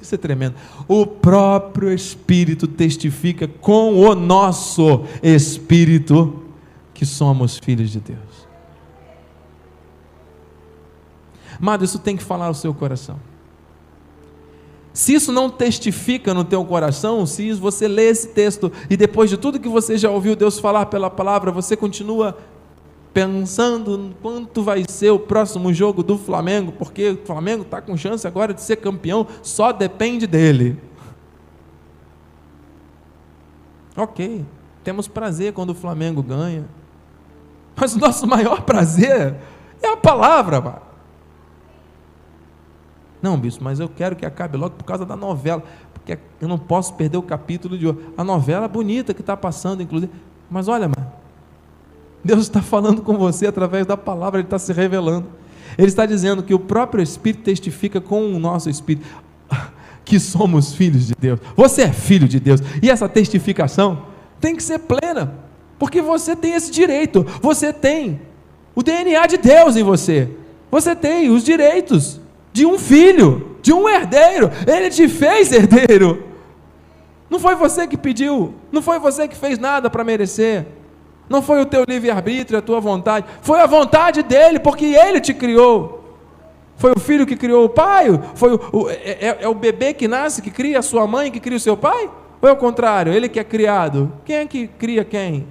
Isso 0.00 0.14
é 0.14 0.18
tremendo. 0.18 0.54
O 0.86 1.04
próprio 1.04 1.92
Espírito 1.92 2.68
testifica 2.68 3.48
com 3.48 3.94
o 3.98 4.14
nosso 4.14 5.04
Espírito 5.20 6.40
que 6.94 7.04
somos 7.04 7.58
filhos 7.58 7.90
de 7.90 7.98
Deus. 7.98 8.46
Amado, 11.60 11.84
isso 11.84 11.98
tem 11.98 12.16
que 12.16 12.22
falar 12.22 12.46
ao 12.46 12.54
seu 12.54 12.72
coração. 12.72 13.18
Se 14.92 15.14
isso 15.14 15.32
não 15.32 15.50
testifica 15.50 16.34
no 16.34 16.44
teu 16.44 16.64
coração, 16.64 17.26
se 17.26 17.52
você 17.54 17.88
lê 17.88 18.08
esse 18.08 18.28
texto 18.28 18.70
e 18.90 18.96
depois 18.96 19.30
de 19.30 19.36
tudo 19.36 19.58
que 19.58 19.68
você 19.68 19.96
já 19.96 20.10
ouviu 20.10 20.36
Deus 20.36 20.60
falar 20.60 20.86
pela 20.86 21.08
palavra, 21.08 21.50
você 21.50 21.76
continua 21.76 22.36
pensando 23.12 24.14
quanto 24.22 24.62
vai 24.62 24.84
ser 24.88 25.10
o 25.10 25.18
próximo 25.18 25.72
jogo 25.72 26.02
do 26.02 26.16
Flamengo, 26.16 26.72
porque 26.72 27.10
o 27.10 27.26
Flamengo 27.26 27.62
está 27.62 27.80
com 27.80 27.96
chance 27.96 28.26
agora 28.26 28.54
de 28.54 28.62
ser 28.62 28.76
campeão, 28.76 29.26
só 29.42 29.72
depende 29.72 30.26
dele. 30.26 30.80
Ok, 33.96 34.44
temos 34.82 35.06
prazer 35.06 35.52
quando 35.52 35.70
o 35.70 35.74
Flamengo 35.74 36.22
ganha, 36.22 36.64
mas 37.76 37.94
o 37.94 37.98
nosso 37.98 38.26
maior 38.26 38.62
prazer 38.62 39.36
é 39.82 39.88
a 39.88 39.96
palavra. 39.96 40.82
Não, 43.20 43.38
bispo, 43.38 43.62
mas 43.62 43.78
eu 43.78 43.88
quero 43.88 44.16
que 44.16 44.26
acabe 44.26 44.56
logo 44.56 44.74
por 44.74 44.84
causa 44.84 45.06
da 45.06 45.14
novela, 45.14 45.62
porque 45.92 46.18
eu 46.40 46.48
não 46.48 46.58
posso 46.58 46.94
perder 46.94 47.18
o 47.18 47.22
capítulo 47.22 47.78
de 47.78 47.86
hoje. 47.86 47.98
A 48.16 48.24
novela 48.24 48.66
bonita 48.66 49.14
que 49.14 49.20
está 49.20 49.36
passando, 49.36 49.82
inclusive. 49.82 50.10
Mas 50.50 50.66
olha, 50.66 50.88
mano, 50.88 51.12
Deus 52.24 52.42
está 52.42 52.62
falando 52.62 53.02
com 53.02 53.16
você 53.16 53.46
através 53.46 53.86
da 53.86 53.96
palavra, 53.96 54.40
Ele 54.40 54.46
está 54.46 54.58
se 54.58 54.72
revelando. 54.72 55.26
Ele 55.76 55.88
está 55.88 56.06
dizendo 56.06 56.42
que 56.42 56.54
o 56.54 56.58
próprio 56.58 57.02
Espírito 57.02 57.42
testifica 57.42 58.00
com 58.00 58.32
o 58.32 58.38
nosso 58.38 58.68
Espírito 58.68 59.06
que 60.04 60.20
somos 60.20 60.74
filhos 60.74 61.06
de 61.06 61.14
Deus. 61.18 61.40
Você 61.56 61.82
é 61.82 61.92
filho 61.92 62.28
de 62.28 62.38
Deus. 62.38 62.60
E 62.82 62.90
essa 62.90 63.08
testificação 63.08 64.06
tem 64.40 64.54
que 64.54 64.62
ser 64.62 64.80
plena, 64.80 65.34
porque 65.78 66.00
você 66.00 66.36
tem 66.36 66.54
esse 66.54 66.70
direito. 66.70 67.26
Você 67.40 67.72
tem 67.72 68.20
o 68.74 68.82
DNA 68.82 69.26
de 69.26 69.38
Deus 69.38 69.76
em 69.76 69.82
você. 69.82 70.28
Você 70.70 70.94
tem 70.94 71.30
os 71.30 71.42
direitos 71.44 72.20
de 72.52 72.66
um 72.66 72.78
filho, 72.78 73.56
de 73.62 73.72
um 73.72 73.88
herdeiro. 73.88 74.50
Ele 74.66 74.90
te 74.90 75.08
fez 75.08 75.52
herdeiro. 75.52 76.24
Não 77.28 77.40
foi 77.40 77.54
você 77.54 77.86
que 77.86 77.96
pediu, 77.96 78.54
não 78.70 78.82
foi 78.82 78.98
você 78.98 79.26
que 79.26 79.36
fez 79.36 79.58
nada 79.58 79.88
para 79.88 80.04
merecer. 80.04 80.66
Não 81.32 81.40
foi 81.40 81.62
o 81.62 81.66
teu 81.66 81.82
livre-arbítrio, 81.88 82.58
a 82.58 82.62
tua 82.62 82.78
vontade, 82.78 83.24
foi 83.40 83.58
a 83.58 83.66
vontade 83.66 84.22
dele, 84.22 84.60
porque 84.60 84.84
ele 84.84 85.18
te 85.18 85.32
criou. 85.32 86.04
Foi 86.76 86.92
o 86.94 87.00
filho 87.00 87.26
que 87.26 87.36
criou 87.36 87.64
o 87.64 87.68
pai? 87.70 88.08
Foi 88.34 88.52
o, 88.52 88.60
o 88.70 88.90
é, 88.90 88.94
é, 88.94 89.38
é, 89.40 89.48
o 89.48 89.54
bebê 89.54 89.94
que 89.94 90.06
nasce, 90.06 90.42
que 90.42 90.50
cria 90.50 90.80
a 90.80 90.82
sua 90.82 91.06
mãe, 91.06 91.30
que 91.30 91.40
cria 91.40 91.56
o 91.56 91.60
seu 91.60 91.74
pai? 91.74 92.10
Ou 92.42 92.48
é 92.50 92.52
o 92.52 92.56
contrário? 92.56 93.14
Ele 93.14 93.30
que 93.30 93.40
é 93.40 93.44
criado? 93.44 94.12
Quem 94.26 94.36
é 94.36 94.46
que 94.46 94.66
cria 94.66 95.04
quem? 95.06 95.46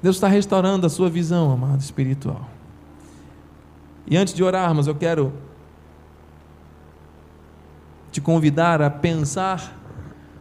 Deus 0.00 0.14
está 0.14 0.28
restaurando 0.28 0.86
a 0.86 0.90
sua 0.90 1.10
visão, 1.10 1.50
amado 1.50 1.80
espiritual. 1.80 2.48
E 4.06 4.16
antes 4.16 4.32
de 4.32 4.44
orarmos, 4.44 4.86
eu 4.86 4.94
quero 4.94 5.32
te 8.12 8.20
convidar 8.20 8.80
a 8.80 8.88
pensar 8.88 9.76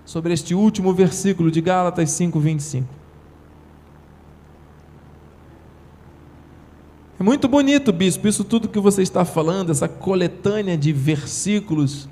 sobre 0.06 0.32
este 0.32 0.54
último 0.54 0.94
versículo 0.94 1.50
de 1.50 1.60
Gálatas 1.60 2.12
5:25. 2.12 3.01
É 7.22 7.24
muito 7.24 7.48
bonito, 7.48 7.94
bispo, 7.94 8.28
isso 8.28 8.44
tudo 8.44 8.68
que 8.68 8.80
você 8.80 9.04
está 9.04 9.24
falando, 9.24 9.70
essa 9.70 9.88
coletânea 9.88 10.76
de 10.76 10.92
versículos 10.92 12.10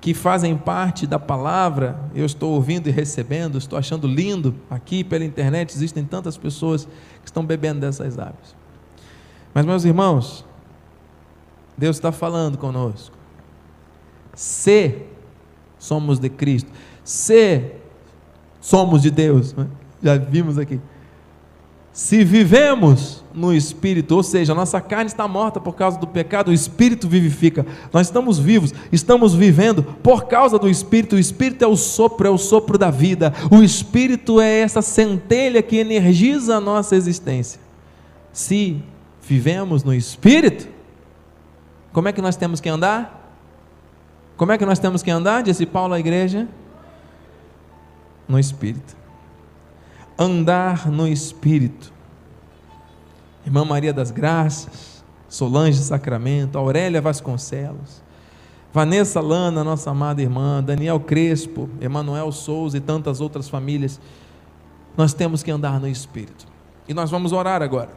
que 0.00 0.12
fazem 0.12 0.56
parte 0.56 1.06
da 1.06 1.16
palavra, 1.16 2.00
eu 2.12 2.26
estou 2.26 2.54
ouvindo 2.54 2.88
e 2.88 2.90
recebendo, 2.90 3.56
estou 3.56 3.78
achando 3.78 4.08
lindo. 4.08 4.52
Aqui 4.68 5.04
pela 5.04 5.24
internet 5.24 5.72
existem 5.72 6.04
tantas 6.04 6.36
pessoas 6.36 6.86
que 6.86 7.26
estão 7.26 7.46
bebendo 7.46 7.82
dessas 7.82 8.18
águas. 8.18 8.56
Mas, 9.54 9.64
meus 9.64 9.84
irmãos, 9.84 10.44
Deus 11.78 11.94
está 11.94 12.10
falando 12.10 12.58
conosco. 12.58 13.16
Se 14.34 15.02
somos 15.78 16.18
de 16.18 16.28
Cristo, 16.28 16.72
se 17.04 17.76
somos 18.60 19.02
de 19.02 19.10
Deus, 19.12 19.54
né? 19.54 19.68
já 20.02 20.16
vimos 20.16 20.58
aqui. 20.58 20.80
Se 21.94 22.24
vivemos 22.24 23.24
no 23.32 23.54
Espírito, 23.54 24.16
ou 24.16 24.22
seja, 24.24 24.50
a 24.50 24.54
nossa 24.54 24.80
carne 24.80 25.06
está 25.06 25.28
morta 25.28 25.60
por 25.60 25.76
causa 25.76 25.96
do 25.96 26.08
pecado, 26.08 26.48
o 26.48 26.52
Espírito 26.52 27.08
vivifica. 27.08 27.64
Nós 27.92 28.08
estamos 28.08 28.36
vivos, 28.36 28.74
estamos 28.90 29.32
vivendo 29.32 29.84
por 30.02 30.24
causa 30.24 30.58
do 30.58 30.68
Espírito. 30.68 31.14
O 31.14 31.18
Espírito 31.20 31.64
é 31.64 31.68
o 31.68 31.76
sopro, 31.76 32.26
é 32.26 32.30
o 32.30 32.36
sopro 32.36 32.76
da 32.76 32.90
vida. 32.90 33.32
O 33.48 33.62
Espírito 33.62 34.40
é 34.40 34.58
essa 34.58 34.82
centelha 34.82 35.62
que 35.62 35.76
energiza 35.76 36.56
a 36.56 36.60
nossa 36.60 36.96
existência. 36.96 37.60
Se 38.32 38.82
vivemos 39.22 39.84
no 39.84 39.94
Espírito, 39.94 40.66
como 41.92 42.08
é 42.08 42.12
que 42.12 42.20
nós 42.20 42.34
temos 42.34 42.60
que 42.60 42.68
andar? 42.68 43.38
Como 44.36 44.50
é 44.50 44.58
que 44.58 44.66
nós 44.66 44.80
temos 44.80 45.00
que 45.00 45.12
andar? 45.12 45.44
Disse 45.44 45.64
Paulo 45.64 45.94
à 45.94 46.00
igreja. 46.00 46.48
No 48.26 48.36
Espírito. 48.36 49.03
Andar 50.18 50.90
no 50.90 51.06
Espírito. 51.08 51.92
Irmã 53.44 53.64
Maria 53.64 53.92
das 53.92 54.10
Graças, 54.10 55.04
Solange 55.28 55.78
Sacramento, 55.78 56.56
Aurélia 56.56 57.00
Vasconcelos, 57.00 58.02
Vanessa 58.72 59.20
Lana, 59.20 59.62
nossa 59.62 59.90
amada 59.90 60.22
irmã, 60.22 60.62
Daniel 60.62 60.98
Crespo, 60.98 61.68
Emanuel 61.80 62.32
Souza 62.32 62.76
e 62.76 62.80
tantas 62.80 63.20
outras 63.20 63.48
famílias. 63.48 64.00
Nós 64.96 65.12
temos 65.12 65.42
que 65.42 65.50
andar 65.50 65.78
no 65.78 65.88
Espírito. 65.88 66.46
E 66.88 66.94
nós 66.94 67.10
vamos 67.10 67.32
orar 67.32 67.62
agora. 67.62 67.90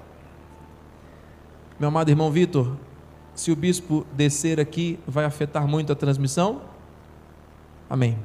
Meu 1.79 1.89
amado 1.89 2.09
irmão 2.09 2.31
Vitor, 2.31 2.75
se 3.33 3.51
o 3.51 3.55
bispo 3.55 4.05
descer 4.13 4.59
aqui, 4.59 4.99
vai 5.07 5.25
afetar 5.25 5.67
muito 5.67 5.93
a 5.93 5.95
transmissão? 5.95 6.61
Amém. 7.89 8.17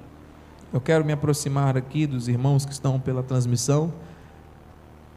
Eu 0.73 0.81
quero 0.81 1.05
me 1.05 1.13
aproximar 1.13 1.77
aqui 1.77 2.07
dos 2.07 2.29
irmãos 2.29 2.65
que 2.65 2.73
estão 2.73 2.99
pela 2.99 3.23
transmissão 3.23 3.93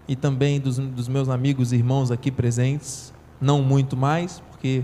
e 0.05 0.13
também 0.13 0.59
dos, 0.59 0.77
dos 0.77 1.07
meus 1.07 1.29
amigos 1.29 1.71
e 1.71 1.77
irmãos 1.77 2.11
aqui 2.11 2.29
presentes, 2.29 3.13
não 3.39 3.61
muito 3.61 3.95
mais, 3.95 4.41
porque 4.51 4.83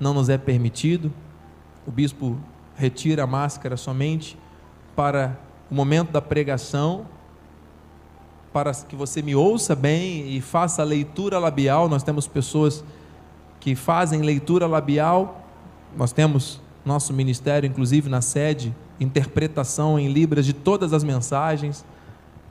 não 0.00 0.12
nos 0.12 0.28
é 0.28 0.36
permitido. 0.36 1.12
O 1.86 1.92
bispo 1.92 2.36
retira 2.74 3.22
a 3.22 3.26
máscara 3.26 3.76
somente 3.76 4.36
para 4.96 5.38
o 5.70 5.74
momento 5.74 6.10
da 6.10 6.20
pregação 6.20 7.06
para 8.52 8.74
que 8.74 8.96
você 8.96 9.22
me 9.22 9.36
ouça 9.36 9.76
bem 9.76 10.36
e 10.36 10.40
faça 10.40 10.82
a 10.82 10.84
leitura 10.84 11.38
labial. 11.38 11.88
Nós 11.88 12.02
temos 12.02 12.26
pessoas 12.26 12.84
que 13.60 13.76
fazem 13.76 14.20
leitura 14.20 14.66
labial. 14.66 15.46
Nós 15.96 16.12
temos 16.12 16.60
nosso 16.84 17.12
ministério, 17.12 17.68
inclusive 17.68 18.10
na 18.10 18.20
sede, 18.20 18.74
interpretação 19.02 19.98
em 19.98 20.08
libras 20.08 20.46
de 20.46 20.52
todas 20.52 20.92
as 20.92 21.04
mensagens. 21.04 21.84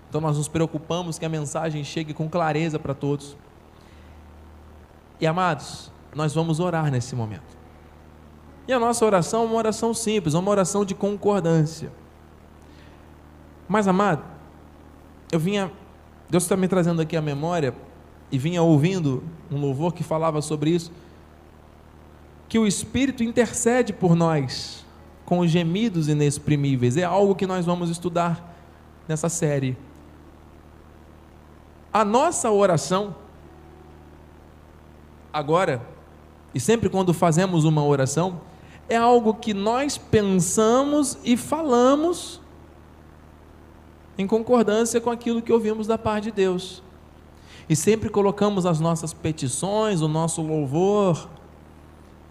Então 0.10 0.22
nós 0.22 0.38
nos 0.38 0.48
preocupamos 0.48 1.18
que 1.18 1.26
a 1.26 1.30
mensagem 1.30 1.84
chegue 1.84 2.14
com 2.14 2.30
clareza 2.30 2.78
para 2.78 2.94
todos. 2.94 3.38
E 5.20 5.26
amados, 5.26 5.92
nós 6.14 6.34
vamos 6.34 6.60
orar 6.60 6.92
nesse 6.92 7.16
momento. 7.16 7.58
E 8.68 8.74
a 8.74 8.80
nossa 8.80 9.06
oração 9.06 9.44
é 9.44 9.46
uma 9.46 9.56
oração 9.56 9.94
simples, 9.94 10.34
uma 10.34 10.52
oração 10.52 10.86
de 10.86 10.94
concordância. 10.94 11.92
Mas, 13.68 13.88
amado, 13.88 14.24
eu 15.32 15.40
vinha 15.40 15.72
Deus 16.32 16.44
está 16.44 16.56
me 16.56 16.66
trazendo 16.66 17.02
aqui 17.02 17.18
a 17.18 17.22
memória 17.22 17.76
e 18.32 18.38
vinha 18.38 18.64
ouvindo 18.64 19.22
um 19.52 19.60
louvor 19.60 19.94
que 19.94 20.02
falava 20.02 20.42
sobre 20.42 20.70
isso, 20.70 20.90
que 22.48 22.58
o 22.58 22.66
Espírito 22.66 23.22
intercede 23.22 23.92
por 23.92 24.16
nós 24.16 24.86
com 25.32 25.48
gemidos 25.48 26.10
inexprimíveis. 26.10 26.98
É 26.98 27.06
algo 27.06 27.34
que 27.34 27.48
nós 27.48 27.65
vamos 27.65 27.89
estudar 27.89 28.54
nessa 29.08 29.30
série. 29.30 29.78
A 31.94 32.04
nossa 32.04 32.52
oração, 32.52 33.15
agora, 35.32 35.82
e 36.54 36.60
sempre 36.60 36.89
quando 36.89 37.13
fazemos 37.13 37.63
uma 37.63 37.82
oração, 37.82 38.41
é 38.89 38.98
algo 38.98 39.34
que 39.34 39.54
nós 39.54 39.98
pensamos 39.98 41.17
e 41.24 41.38
falamos 41.38 42.41
em 44.17 44.28
concordância 44.28 45.00
com 45.00 45.10
aquilo 45.10 45.41
que 45.41 45.54
ouvimos 45.54 45.88
da 45.88 45.98
parte 45.98 46.26
de 46.26 46.32
Deus. 46.32 46.84
E 47.70 47.76
sempre 47.76 48.10
colocamos 48.10 48.65
as 48.65 48.82
nossas 48.82 49.13
petições, 49.13 50.02
o 50.02 50.10
nosso 50.10 50.41
louvor 50.41 51.30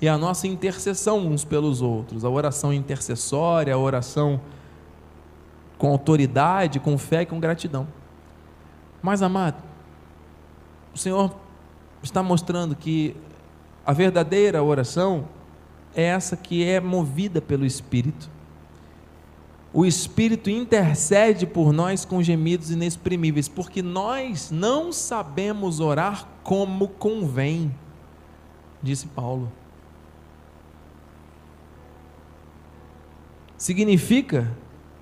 e 0.01 0.09
a 0.09 0.17
nossa 0.17 0.47
intercessão 0.47 1.19
uns 1.19 1.45
pelos 1.45 1.83
outros, 1.83 2.25
a 2.25 2.29
oração 2.29 2.73
intercessória, 2.73 3.75
a 3.75 3.79
oração 3.79 4.41
com 5.77 5.89
autoridade, 5.91 6.81
com 6.81 6.97
fé 6.97 7.23
e 7.23 7.27
com 7.27 7.39
gratidão. 7.39 7.87
Mas, 9.03 9.23
amado, 9.23 9.63
o 10.95 10.99
Senhor 10.99 11.35
está 12.03 12.23
mostrando 12.23 12.75
que 12.75 13.15
a 13.85 13.93
verdadeira 13.93 14.63
oração 14.63 15.27
é 15.95 16.05
essa 16.05 16.37
que 16.37 16.65
é 16.65 16.81
movida 16.81 17.41
pelo 17.41 17.67
Espírito. 17.67 18.31
O 19.73 19.87
Espírito 19.87 20.51
intercede 20.51 21.47
por 21.47 21.73
nós 21.73 22.05
com 22.05 22.23
gemidos 22.23 22.71
inexprimíveis, 22.71 23.49
porque 23.49 23.83
nós 23.83 24.51
não 24.51 24.93
sabemos 24.93 25.79
orar 25.79 26.27
como 26.43 26.89
convém, 26.89 27.75
disse 28.83 29.07
Paulo. 29.07 29.51
Significa 33.61 34.51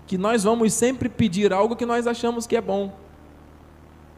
que 0.04 0.18
nós 0.18 0.42
vamos 0.42 0.72
sempre 0.72 1.08
pedir 1.08 1.52
algo 1.52 1.76
que 1.76 1.86
nós 1.86 2.08
achamos 2.08 2.44
que 2.44 2.56
é 2.56 2.60
bom. 2.60 2.92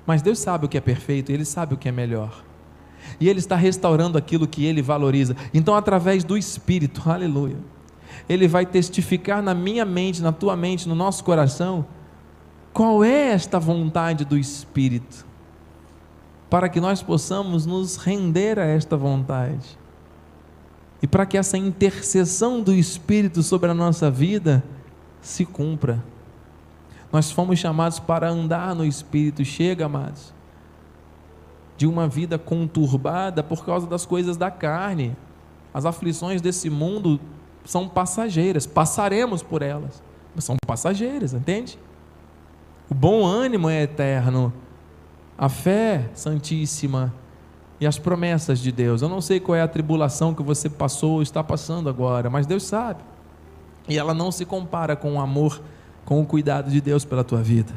Mas 0.07 0.23
Deus 0.23 0.39
sabe 0.39 0.65
o 0.65 0.69
que 0.69 0.79
é 0.79 0.81
perfeito, 0.81 1.31
Ele 1.31 1.45
sabe 1.45 1.75
o 1.75 1.77
que 1.77 1.91
é 1.91 1.93
melhor. 1.93 2.43
E 3.21 3.29
Ele 3.29 3.39
está 3.39 3.55
restaurando 3.55 4.17
aquilo 4.17 4.49
que 4.49 4.65
Ele 4.65 4.81
valoriza. 4.81 5.37
Então, 5.53 5.75
através 5.75 6.25
do 6.25 6.39
Espírito, 6.39 7.03
aleluia, 7.05 7.59
Ele 8.27 8.49
vai 8.49 8.65
testificar 8.65 9.43
na 9.43 9.53
minha 9.53 9.85
mente, 9.85 10.23
na 10.23 10.33
tua 10.33 10.57
mente, 10.57 10.89
no 10.89 10.95
nosso 10.95 11.23
coração, 11.23 11.85
qual 12.73 13.05
é 13.05 13.33
esta 13.33 13.61
vontade 13.61 14.25
do 14.25 14.39
Espírito, 14.39 15.27
para 16.49 16.71
que 16.71 16.81
nós 16.81 17.03
possamos 17.03 17.67
nos 17.67 17.97
render 17.97 18.59
a 18.59 18.65
esta 18.65 18.97
vontade. 18.97 19.79
E 21.03 21.07
para 21.07 21.25
que 21.25 21.39
essa 21.39 21.57
intercessão 21.57 22.63
do 22.63 22.75
Espírito 22.75 23.43
sobre 23.43 23.71
a 23.71 23.75
nossa 23.75 24.11
vida 24.11 24.63
se 25.21 25.45
cumpra. 25.45 26.03
Nós 27.13 27.31
fomos 27.31 27.59
chamados 27.59 27.99
para 27.99 28.29
andar 28.29 28.75
no 28.75 28.85
Espírito. 28.85 29.45
Chega, 29.45 29.87
amados, 29.87 30.33
de 31.77 31.87
uma 31.87 32.07
vida 32.07 32.39
conturbada 32.39 33.43
por 33.43 33.65
causa 33.65 33.87
das 33.87 34.05
coisas 34.05 34.37
da 34.37 34.51
carne. 34.51 35.17
As 35.73 35.87
aflições 35.87 36.43
desse 36.43 36.69
mundo 36.69 37.19
são 37.65 37.89
passageiras, 37.89 38.67
passaremos 38.67 39.43
por 39.43 39.63
elas, 39.63 40.03
mas 40.35 40.45
são 40.45 40.57
passageiras, 40.67 41.33
entende? 41.33 41.79
O 42.91 42.95
bom 42.95 43.25
ânimo 43.25 43.69
é 43.69 43.83
eterno, 43.83 44.53
a 45.39 45.49
fé 45.49 46.11
santíssima 46.15 47.15
e 47.81 47.87
as 47.87 47.99
promessas 47.99 48.59
de 48.59 48.71
Deus. 48.71 49.01
Eu 49.01 49.09
não 49.09 49.21
sei 49.21 49.41
qual 49.41 49.57
é 49.57 49.63
a 49.63 49.69
tribulação 49.69 50.35
que 50.35 50.43
você 50.43 50.69
passou 50.69 51.13
ou 51.13 51.23
está 51.23 51.43
passando 51.43 51.89
agora, 51.89 52.29
mas 52.29 52.47
Deus 52.47 52.65
sabe. 52.65 53.03
E 53.89 53.99
ela 53.99 54.13
não 54.13 54.31
se 54.31 54.45
compara 54.45 54.95
com 54.95 55.15
o 55.15 55.21
amor, 55.21 55.63
com 56.05 56.21
o 56.21 56.27
cuidado 56.27 56.71
de 56.71 56.81
Deus 56.81 57.05
pela 57.05 57.25
tua 57.25 57.43
vida. 57.43 57.73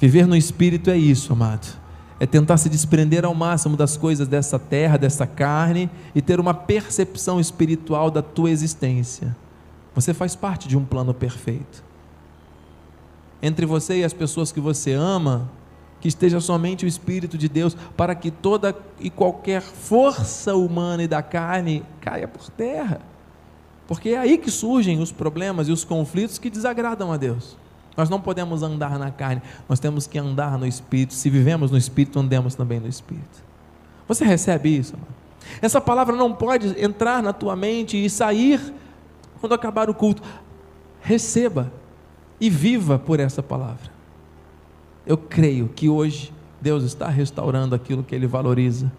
Viver 0.00 0.26
no 0.26 0.36
Espírito 0.36 0.90
é 0.90 0.96
isso, 0.96 1.32
amado. 1.32 1.78
É 2.18 2.26
tentar 2.26 2.56
se 2.56 2.68
desprender 2.68 3.24
ao 3.24 3.34
máximo 3.34 3.76
das 3.76 3.96
coisas 3.96 4.26
dessa 4.26 4.58
terra, 4.58 4.96
dessa 4.96 5.26
carne 5.26 5.88
e 6.14 6.20
ter 6.20 6.40
uma 6.40 6.54
percepção 6.54 7.38
espiritual 7.38 8.10
da 8.10 8.22
tua 8.22 8.50
existência. 8.50 9.36
Você 9.94 10.12
faz 10.12 10.34
parte 10.34 10.66
de 10.66 10.76
um 10.76 10.84
plano 10.84 11.14
perfeito. 11.14 11.84
Entre 13.40 13.64
você 13.64 13.98
e 13.98 14.04
as 14.04 14.12
pessoas 14.12 14.50
que 14.50 14.60
você 14.60 14.92
ama, 14.92 15.50
que 16.04 16.08
esteja 16.08 16.38
somente 16.38 16.84
o 16.84 16.86
Espírito 16.86 17.38
de 17.38 17.48
Deus, 17.48 17.74
para 17.96 18.14
que 18.14 18.30
toda 18.30 18.76
e 19.00 19.08
qualquer 19.08 19.62
força 19.62 20.54
humana 20.54 21.02
e 21.02 21.08
da 21.08 21.22
carne 21.22 21.82
caia 21.98 22.28
por 22.28 22.50
terra. 22.50 23.00
Porque 23.88 24.10
é 24.10 24.18
aí 24.18 24.36
que 24.36 24.50
surgem 24.50 25.00
os 25.00 25.10
problemas 25.10 25.66
e 25.66 25.72
os 25.72 25.82
conflitos 25.82 26.36
que 26.36 26.50
desagradam 26.50 27.10
a 27.10 27.16
Deus. 27.16 27.56
Nós 27.96 28.10
não 28.10 28.20
podemos 28.20 28.62
andar 28.62 28.98
na 28.98 29.10
carne, 29.10 29.40
nós 29.66 29.80
temos 29.80 30.06
que 30.06 30.18
andar 30.18 30.58
no 30.58 30.66
Espírito. 30.66 31.14
Se 31.14 31.30
vivemos 31.30 31.70
no 31.70 31.78
Espírito, 31.78 32.18
andemos 32.18 32.54
também 32.54 32.78
no 32.78 32.86
Espírito. 32.86 33.42
Você 34.06 34.26
recebe 34.26 34.76
isso? 34.76 34.92
Mano? 34.92 35.08
Essa 35.62 35.80
palavra 35.80 36.14
não 36.14 36.34
pode 36.34 36.78
entrar 36.84 37.22
na 37.22 37.32
tua 37.32 37.56
mente 37.56 37.96
e 37.96 38.10
sair 38.10 38.60
quando 39.40 39.54
acabar 39.54 39.88
o 39.88 39.94
culto. 39.94 40.22
Receba 41.00 41.72
e 42.38 42.50
viva 42.50 42.98
por 42.98 43.18
essa 43.20 43.42
palavra. 43.42 43.93
Eu 45.06 45.18
creio 45.18 45.68
que 45.68 45.88
hoje 45.88 46.32
Deus 46.60 46.82
está 46.82 47.08
restaurando 47.08 47.74
aquilo 47.74 48.02
que 48.02 48.14
Ele 48.14 48.26
valoriza. 48.26 48.90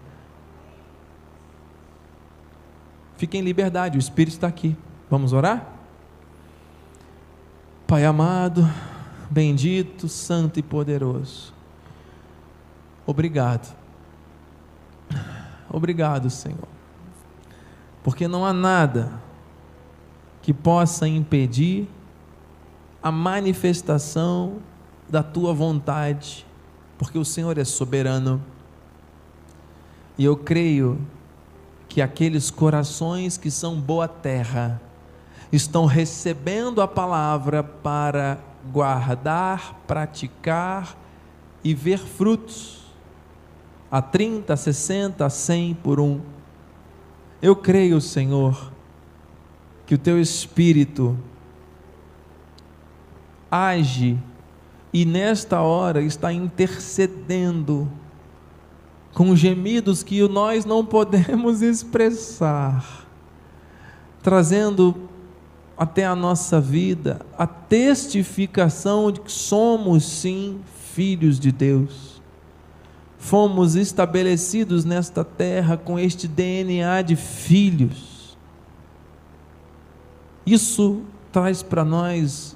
Fique 3.16 3.36
em 3.36 3.40
liberdade, 3.40 3.96
o 3.96 3.98
Espírito 3.98 4.34
está 4.34 4.46
aqui. 4.46 4.76
Vamos 5.10 5.32
orar? 5.32 5.72
Pai 7.86 8.04
amado, 8.04 8.68
bendito, 9.30 10.08
santo 10.08 10.58
e 10.58 10.62
poderoso. 10.62 11.54
Obrigado. 13.06 13.74
Obrigado, 15.70 16.28
Senhor. 16.30 16.68
Porque 18.02 18.28
não 18.28 18.44
há 18.44 18.52
nada 18.52 19.12
que 20.42 20.52
possa 20.52 21.08
impedir 21.08 21.88
a 23.02 23.10
manifestação 23.10 24.58
da 25.08 25.22
tua 25.22 25.52
vontade, 25.52 26.46
porque 26.98 27.18
o 27.18 27.24
Senhor 27.24 27.56
é 27.58 27.64
soberano. 27.64 28.42
E 30.18 30.24
eu 30.24 30.36
creio 30.36 30.98
que 31.88 32.02
aqueles 32.02 32.50
corações 32.50 33.36
que 33.36 33.50
são 33.50 33.80
boa 33.80 34.08
terra 34.08 34.80
estão 35.52 35.86
recebendo 35.86 36.82
a 36.82 36.88
palavra 36.88 37.62
para 37.62 38.38
guardar, 38.72 39.80
praticar 39.86 40.96
e 41.62 41.74
ver 41.74 41.98
frutos 41.98 42.84
a 43.90 44.02
30, 44.02 44.52
a 44.52 44.56
60, 44.56 45.24
a 45.24 45.30
100 45.30 45.74
por 45.74 46.00
um. 46.00 46.20
Eu 47.40 47.54
creio, 47.54 48.00
Senhor, 48.00 48.72
que 49.86 49.94
o 49.94 49.98
teu 49.98 50.20
espírito 50.20 51.16
age 53.50 54.18
e 54.96 55.04
nesta 55.04 55.60
hora 55.60 56.00
está 56.00 56.32
intercedendo 56.32 57.86
com 59.12 59.36
gemidos 59.36 60.02
que 60.02 60.26
nós 60.26 60.64
não 60.64 60.82
podemos 60.82 61.60
expressar, 61.60 63.06
trazendo 64.22 64.96
até 65.76 66.06
a 66.06 66.16
nossa 66.16 66.58
vida 66.62 67.20
a 67.36 67.46
testificação 67.46 69.12
de 69.12 69.20
que 69.20 69.30
somos 69.30 70.02
sim 70.02 70.62
filhos 70.94 71.38
de 71.38 71.52
Deus. 71.52 72.22
Fomos 73.18 73.76
estabelecidos 73.76 74.86
nesta 74.86 75.22
terra 75.22 75.76
com 75.76 75.98
este 75.98 76.26
DNA 76.26 77.02
de 77.02 77.16
filhos. 77.16 78.34
Isso 80.46 81.02
traz 81.30 81.62
para 81.62 81.84
nós 81.84 82.55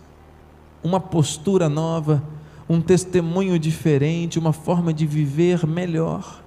uma 0.83 1.01
postura 1.01 1.69
nova, 1.69 2.23
um 2.69 2.81
testemunho 2.81 3.59
diferente, 3.59 4.39
uma 4.39 4.53
forma 4.53 4.93
de 4.93 5.07
viver 5.07 5.67
melhor. 5.67 6.43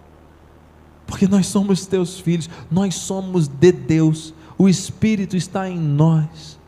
Porque 1.05 1.27
nós 1.27 1.47
somos 1.47 1.85
teus 1.85 2.19
filhos, 2.19 2.49
nós 2.71 2.95
somos 2.95 3.47
de 3.47 3.71
Deus, 3.71 4.33
o 4.57 4.69
Espírito 4.69 5.35
está 5.35 5.69
em 5.69 5.77
nós. 5.77 6.59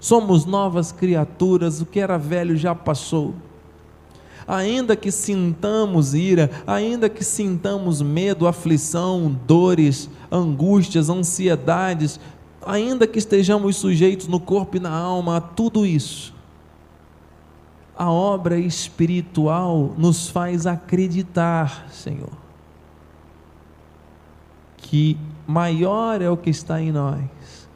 Somos 0.00 0.46
novas 0.46 0.92
criaturas, 0.92 1.80
o 1.80 1.86
que 1.86 1.98
era 1.98 2.16
velho 2.16 2.56
já 2.56 2.74
passou. 2.74 3.34
Ainda 4.46 4.96
que 4.96 5.10
sintamos 5.10 6.14
ira, 6.14 6.50
ainda 6.66 7.08
que 7.08 7.22
sintamos 7.22 8.00
medo, 8.00 8.46
aflição, 8.46 9.36
dores, 9.46 10.08
angústias, 10.30 11.10
ansiedades, 11.10 12.18
ainda 12.64 13.06
que 13.06 13.18
estejamos 13.18 13.76
sujeitos 13.76 14.28
no 14.28 14.40
corpo 14.40 14.76
e 14.76 14.80
na 14.80 14.90
alma 14.90 15.36
a 15.36 15.40
tudo 15.40 15.84
isso, 15.84 16.34
a 17.98 18.08
obra 18.08 18.56
espiritual 18.56 19.92
nos 19.98 20.28
faz 20.28 20.68
acreditar, 20.68 21.88
Senhor, 21.90 22.30
que 24.76 25.18
maior 25.44 26.22
é 26.22 26.30
o 26.30 26.36
que 26.36 26.48
está 26.48 26.80
em 26.80 26.92
nós 26.92 27.68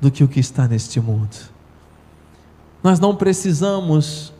do 0.00 0.10
que 0.10 0.24
o 0.24 0.28
que 0.28 0.40
está 0.40 0.66
neste 0.66 1.00
mundo. 1.00 1.36
Nós 2.82 2.98
não 2.98 3.14
precisamos 3.14 4.32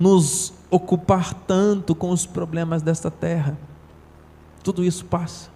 nos 0.00 0.52
ocupar 0.68 1.32
tanto 1.32 1.94
com 1.94 2.10
os 2.10 2.26
problemas 2.26 2.82
desta 2.82 3.12
terra, 3.12 3.56
tudo 4.64 4.82
isso 4.82 5.04
passa. 5.04 5.48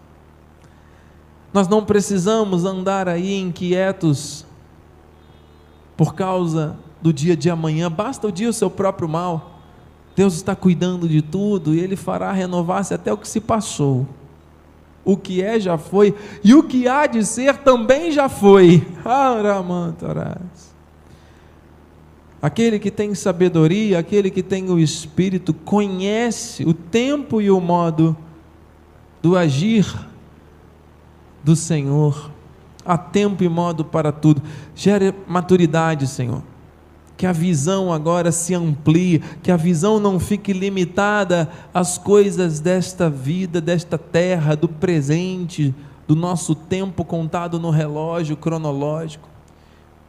Nós 1.52 1.66
não 1.66 1.84
precisamos 1.84 2.64
andar 2.64 3.08
aí 3.08 3.40
inquietos 3.40 4.46
por 5.96 6.14
causa 6.14 6.76
do 7.00 7.12
dia 7.12 7.36
de 7.36 7.48
amanhã, 7.48 7.90
basta 7.90 8.26
o 8.26 8.32
dia 8.32 8.48
o 8.48 8.52
seu 8.52 8.70
próprio 8.70 9.08
mal. 9.08 9.60
Deus 10.16 10.34
está 10.34 10.56
cuidando 10.56 11.08
de 11.08 11.22
tudo 11.22 11.74
e 11.74 11.78
Ele 11.78 11.94
fará 11.94 12.32
renovar-se 12.32 12.92
até 12.92 13.12
o 13.12 13.16
que 13.16 13.28
se 13.28 13.40
passou. 13.40 14.06
O 15.04 15.16
que 15.16 15.42
é 15.42 15.58
já 15.58 15.78
foi, 15.78 16.14
e 16.44 16.54
o 16.54 16.62
que 16.62 16.86
há 16.86 17.06
de 17.06 17.24
ser 17.24 17.56
também 17.58 18.10
já 18.10 18.28
foi. 18.28 18.86
Aquele 22.40 22.78
que 22.78 22.90
tem 22.90 23.14
sabedoria, 23.14 23.98
aquele 23.98 24.30
que 24.30 24.44
tem 24.44 24.70
o 24.70 24.78
Espírito, 24.78 25.52
conhece 25.52 26.64
o 26.64 26.72
tempo 26.72 27.40
e 27.40 27.50
o 27.50 27.60
modo 27.60 28.16
do 29.20 29.36
agir 29.36 29.86
do 31.42 31.56
Senhor. 31.56 32.30
há 32.84 32.96
tempo 32.96 33.42
e 33.42 33.48
modo 33.48 33.84
para 33.84 34.12
tudo. 34.12 34.40
Gere 34.74 35.14
maturidade, 35.26 36.06
Senhor. 36.06 36.42
Que 37.18 37.26
a 37.26 37.32
visão 37.32 37.92
agora 37.92 38.32
se 38.32 38.54
amplie, 38.54 39.18
que 39.42 39.50
a 39.50 39.56
visão 39.56 40.00
não 40.00 40.18
fique 40.18 40.54
limitada 40.54 41.50
às 41.74 41.98
coisas 41.98 42.60
desta 42.60 43.10
vida, 43.10 43.60
desta 43.60 43.98
terra, 43.98 44.56
do 44.56 44.68
presente, 44.68 45.74
do 46.06 46.16
nosso 46.16 46.54
tempo 46.54 47.04
contado 47.04 47.60
no 47.60 47.68
relógio 47.68 48.36
cronológico. 48.36 49.28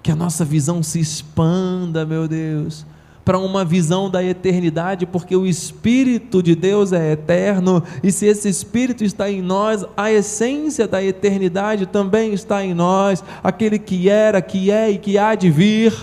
Que 0.01 0.11
a 0.11 0.15
nossa 0.15 0.45
visão 0.45 0.81
se 0.81 1.01
expanda, 1.01 2.05
meu 2.05 2.25
Deus 2.25 2.85
para 3.29 3.37
uma 3.37 3.63
visão 3.63 4.09
da 4.09 4.23
eternidade, 4.23 5.05
porque 5.05 5.35
o 5.35 5.45
Espírito 5.45 6.41
de 6.41 6.55
Deus 6.55 6.91
é 6.91 7.11
eterno, 7.11 7.83
e 8.01 8.11
se 8.11 8.25
esse 8.25 8.49
Espírito 8.49 9.03
está 9.03 9.29
em 9.29 9.39
nós, 9.39 9.85
a 9.95 10.11
essência 10.11 10.87
da 10.87 11.03
eternidade 11.03 11.85
também 11.85 12.33
está 12.33 12.65
em 12.65 12.73
nós, 12.73 13.23
aquele 13.43 13.77
que 13.77 14.09
era, 14.09 14.41
que 14.41 14.71
é 14.71 14.89
e 14.89 14.97
que 14.97 15.15
há 15.15 15.35
de 15.35 15.51
vir, 15.51 15.93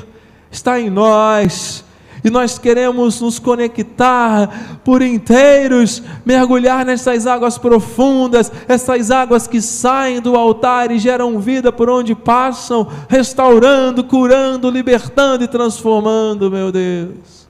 está 0.50 0.80
em 0.80 0.90
nós 0.90 1.84
e 2.26 2.30
nós 2.30 2.58
queremos 2.58 3.20
nos 3.20 3.38
conectar 3.38 4.80
por 4.82 5.00
inteiros, 5.00 6.02
mergulhar 6.24 6.84
nessas 6.84 7.24
águas 7.24 7.56
profundas, 7.56 8.50
essas 8.66 9.12
águas 9.12 9.46
que 9.46 9.62
saem 9.62 10.20
do 10.20 10.34
altar 10.34 10.90
e 10.90 10.98
geram 10.98 11.38
vida 11.38 11.70
por 11.70 11.88
onde 11.88 12.16
passam, 12.16 12.88
restaurando, 13.08 14.02
curando, 14.02 14.68
libertando 14.68 15.44
e 15.44 15.48
transformando, 15.48 16.50
meu 16.50 16.72
Deus. 16.72 17.46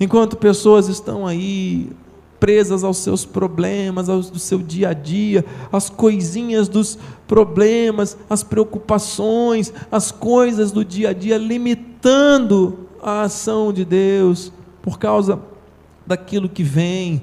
Enquanto 0.00 0.36
pessoas 0.38 0.88
estão 0.88 1.26
aí 1.26 1.90
presas 2.42 2.82
aos 2.82 2.96
seus 2.96 3.24
problemas, 3.24 4.08
ao 4.08 4.20
do 4.20 4.38
seu 4.40 4.58
dia 4.58 4.88
a 4.88 4.92
dia, 4.92 5.44
as 5.72 5.88
coisinhas 5.88 6.68
dos 6.68 6.98
problemas, 7.28 8.16
as 8.28 8.42
preocupações, 8.42 9.72
as 9.92 10.10
coisas 10.10 10.72
do 10.72 10.84
dia 10.84 11.10
a 11.10 11.12
dia, 11.12 11.38
limitando 11.38 12.80
a 13.00 13.22
ação 13.22 13.72
de 13.72 13.84
Deus 13.84 14.52
por 14.82 14.98
causa 14.98 15.38
daquilo 16.04 16.48
que 16.48 16.64
vem, 16.64 17.22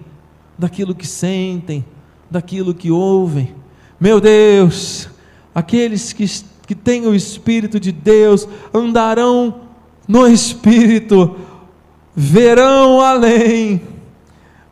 daquilo 0.58 0.96
que 0.96 1.06
sentem, 1.06 1.84
daquilo 2.32 2.74
que 2.74 2.90
ouvem. 2.90 3.54
Meu 4.00 4.22
Deus, 4.22 5.10
aqueles 5.54 6.14
que, 6.14 6.26
que 6.66 6.74
têm 6.74 7.06
o 7.06 7.14
Espírito 7.14 7.78
de 7.78 7.92
Deus 7.92 8.48
andarão 8.74 9.64
no 10.08 10.26
Espírito, 10.26 11.36
verão 12.16 13.02
além, 13.02 13.99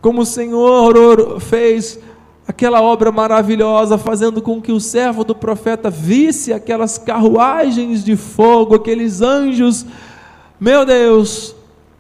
como 0.08 0.22
o 0.22 0.26
Senhor 0.26 1.41
fez 1.41 1.99
aquela 2.47 2.82
obra 2.82 3.12
maravilhosa, 3.12 3.97
fazendo 3.97 4.41
com 4.41 4.62
que 4.62 4.72
o 4.72 4.80
servo 4.80 5.26
do 5.26 5.36
profeta 5.36 5.89
visse 5.89 6.53
aquelas 6.53 6.97
carruagens 6.97 8.05
de 8.05 8.16
fogo, 8.16 8.76
aqueles 8.76 9.22
anjos. 9.22 9.86
Meu 10.58 10.86
Deus, 10.86 11.57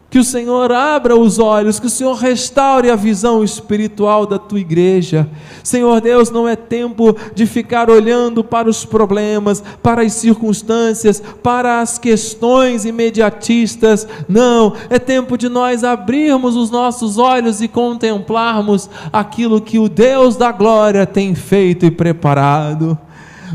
que 0.09 0.17
o 0.17 0.23
Senhor 0.23 0.71
abra 0.71 1.17
os 1.17 1.37
olhos, 1.37 1.79
que 1.79 1.87
o 1.87 1.89
Senhor 1.89 2.13
restaure 2.13 2.89
a 2.89 2.95
visão 2.95 3.43
espiritual 3.43 4.25
da 4.25 4.39
tua 4.39 4.59
igreja. 4.59 5.29
Senhor 5.61 5.99
Deus, 5.99 6.31
não 6.31 6.47
é 6.47 6.55
tempo 6.55 7.15
de 7.35 7.45
ficar 7.45 7.89
olhando 7.89 8.41
para 8.41 8.69
os 8.69 8.85
problemas, 8.85 9.61
para 9.83 10.03
as 10.03 10.13
circunstâncias, 10.13 11.21
para 11.43 11.81
as 11.81 11.97
questões 11.97 12.85
imediatistas. 12.85 14.07
Não, 14.29 14.73
é 14.89 14.97
tempo 14.97 15.37
de 15.37 15.49
nós 15.49 15.83
abrirmos 15.83 16.55
os 16.55 16.71
nossos 16.71 17.17
olhos 17.17 17.61
e 17.61 17.67
contemplarmos 17.67 18.89
aquilo 19.11 19.59
que 19.59 19.77
o 19.77 19.89
Deus 19.89 20.37
da 20.37 20.53
glória 20.53 21.05
tem 21.05 21.35
feito 21.35 21.85
e 21.85 21.91
preparado. 21.91 22.97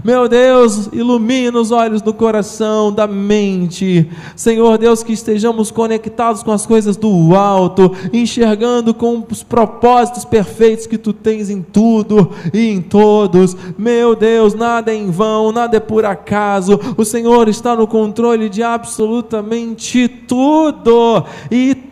Meu 0.03 0.29
Deus, 0.29 0.89
ilumina 0.93 1.61
os 1.61 1.71
olhos 1.71 2.01
do 2.01 2.15
coração, 2.15 2.93
da 2.93 3.07
mente. 3.07 4.09
Senhor 4.35 4.79
Deus, 4.79 5.03
que 5.03 5.13
estejamos 5.13 5.71
conectados 5.71 6.43
com 6.43 6.51
as 6.51 6.65
coisas 6.65 6.97
do 6.97 7.37
alto, 7.37 7.95
enxergando 8.13 8.95
com 8.95 9.25
os 9.31 9.43
propósitos 9.43 10.25
perfeitos 10.25 10.87
que 10.87 10.99
tu 10.99 11.13
tens 11.13 11.51
em 11.51 11.63
tudo 11.63 12.31
e 12.53 12.69
em 12.69 12.81
todos. 12.81 13.57
Meu 13.77 14.17
Deus, 14.17 14.55
nada 14.55 14.93
é 14.93 14.97
em 14.97 15.11
vão, 15.11 15.53
nada 15.53 15.77
é 15.77 15.81
por 15.81 16.05
acaso. 16.05 16.81
O 16.97 17.05
Senhor 17.05 17.49
está 17.49 17.77
no 17.77 17.87
controle 17.87 18.49
de 18.49 18.63
absolutamente 18.63 20.09
tudo. 20.09 21.25
E 21.51 21.75
tudo 21.75 21.92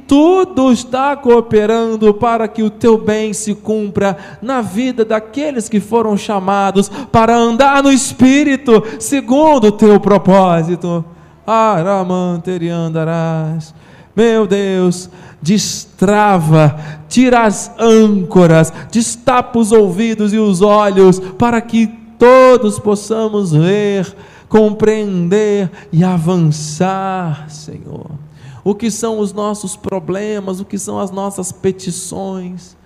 está 0.73 1.17
cooperando 1.17 2.13
para 2.15 2.49
que 2.49 2.63
o 2.63 2.71
teu 2.71 2.97
bem 2.99 3.33
se 3.33 3.55
cumpra 3.55 4.17
na 4.41 4.61
vida 4.61 5.05
daqueles 5.05 5.69
que 5.69 5.81
foram 5.81 6.17
chamados 6.17 6.89
para 6.89 7.37
andar 7.37 7.83
no 7.83 7.91
Espírito, 7.93 8.83
segundo 8.99 9.67
o 9.69 9.73
teu 9.73 10.01
propósito. 10.01 11.05
Aramanteriandarás. 11.47 13.75
Meu 14.15 14.47
Deus, 14.47 15.11
destrava, 15.41 16.79
tira 17.09 17.43
as 17.43 17.73
âncoras, 17.79 18.71
destapa 18.91 19.59
os 19.59 19.73
ouvidos 19.73 20.33
e 20.33 20.39
os 20.39 20.63
olhos, 20.63 21.19
para 21.39 21.61
que 21.61 21.87
todos 22.19 22.79
possamos 22.79 23.53
ver, 23.53 24.15
compreender 24.49 25.71
e 25.93 26.05
avançar, 26.05 27.49
Senhor 27.49 28.30
o 28.63 28.75
que 28.75 28.91
são 28.91 29.19
os 29.19 29.33
nossos 29.33 29.77
problemas, 29.77 30.61
o 30.61 30.65
que 30.65 30.79
são 30.79 30.99
as 30.99 31.11
nossas 31.11 31.53
petições, 31.53 32.77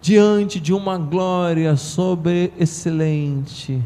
diante 0.00 0.60
de 0.60 0.72
uma 0.72 0.98
glória 0.98 1.76
sobre 1.76 2.52
excelente, 2.58 3.82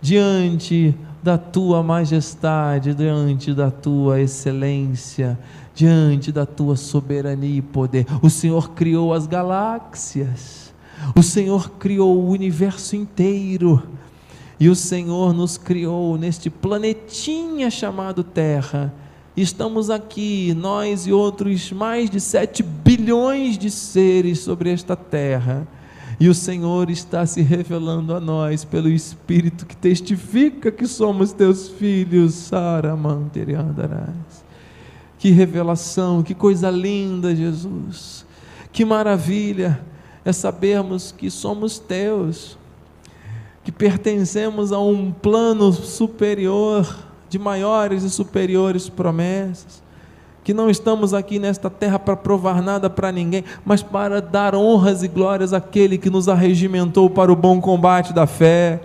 diante 0.00 0.94
da 1.22 1.36
tua 1.36 1.82
majestade, 1.82 2.94
diante 2.94 3.52
da 3.52 3.70
tua 3.70 4.20
excelência, 4.20 5.38
diante 5.74 6.30
da 6.30 6.46
tua 6.46 6.76
soberania 6.76 7.58
e 7.58 7.62
poder. 7.62 8.06
O 8.22 8.30
Senhor 8.30 8.70
criou 8.70 9.12
as 9.12 9.26
galáxias, 9.26 10.72
o 11.14 11.22
Senhor 11.22 11.70
criou 11.72 12.16
o 12.16 12.30
universo 12.30 12.96
inteiro. 12.96 13.82
E 14.58 14.70
o 14.70 14.74
Senhor 14.74 15.34
nos 15.34 15.58
criou 15.58 16.16
neste 16.16 16.48
planetinha 16.48 17.70
chamado 17.70 18.24
Terra 18.24 18.90
estamos 19.36 19.90
aqui, 19.90 20.54
nós 20.54 21.06
e 21.06 21.12
outros 21.12 21.70
mais 21.70 22.08
de 22.08 22.20
7 22.20 22.62
bilhões 22.62 23.58
de 23.58 23.70
seres 23.70 24.38
sobre 24.38 24.72
esta 24.72 24.96
terra, 24.96 25.68
e 26.18 26.28
o 26.28 26.34
Senhor 26.34 26.88
está 26.88 27.26
se 27.26 27.42
revelando 27.42 28.14
a 28.14 28.20
nós 28.20 28.64
pelo 28.64 28.88
Espírito 28.88 29.66
que 29.66 29.76
testifica 29.76 30.72
que 30.72 30.86
somos 30.86 31.32
teus 31.32 31.68
filhos, 31.68 32.32
Saramanteriandarás. 32.32 34.46
Que 35.18 35.30
revelação, 35.30 36.22
que 36.22 36.34
coisa 36.34 36.70
linda, 36.70 37.36
Jesus. 37.36 38.24
Que 38.72 38.84
maravilha 38.84 39.80
é 40.24 40.32
sabermos 40.32 41.12
que 41.12 41.30
somos 41.30 41.78
teus, 41.78 42.58
que 43.62 43.70
pertencemos 43.70 44.72
a 44.72 44.80
um 44.80 45.12
plano 45.12 45.72
superior 45.72 47.05
de 47.28 47.38
maiores 47.38 48.02
e 48.02 48.10
superiores 48.10 48.88
promessas, 48.88 49.82
que 50.44 50.54
não 50.54 50.70
estamos 50.70 51.12
aqui 51.12 51.38
nesta 51.38 51.68
terra 51.68 51.98
para 51.98 52.16
provar 52.16 52.62
nada 52.62 52.88
para 52.88 53.10
ninguém, 53.10 53.42
mas 53.64 53.82
para 53.82 54.22
dar 54.22 54.54
honras 54.54 55.02
e 55.02 55.08
glórias 55.08 55.52
àquele 55.52 55.98
que 55.98 56.08
nos 56.08 56.28
arregimentou 56.28 57.10
para 57.10 57.32
o 57.32 57.36
bom 57.36 57.60
combate 57.60 58.12
da 58.12 58.28
fé, 58.28 58.80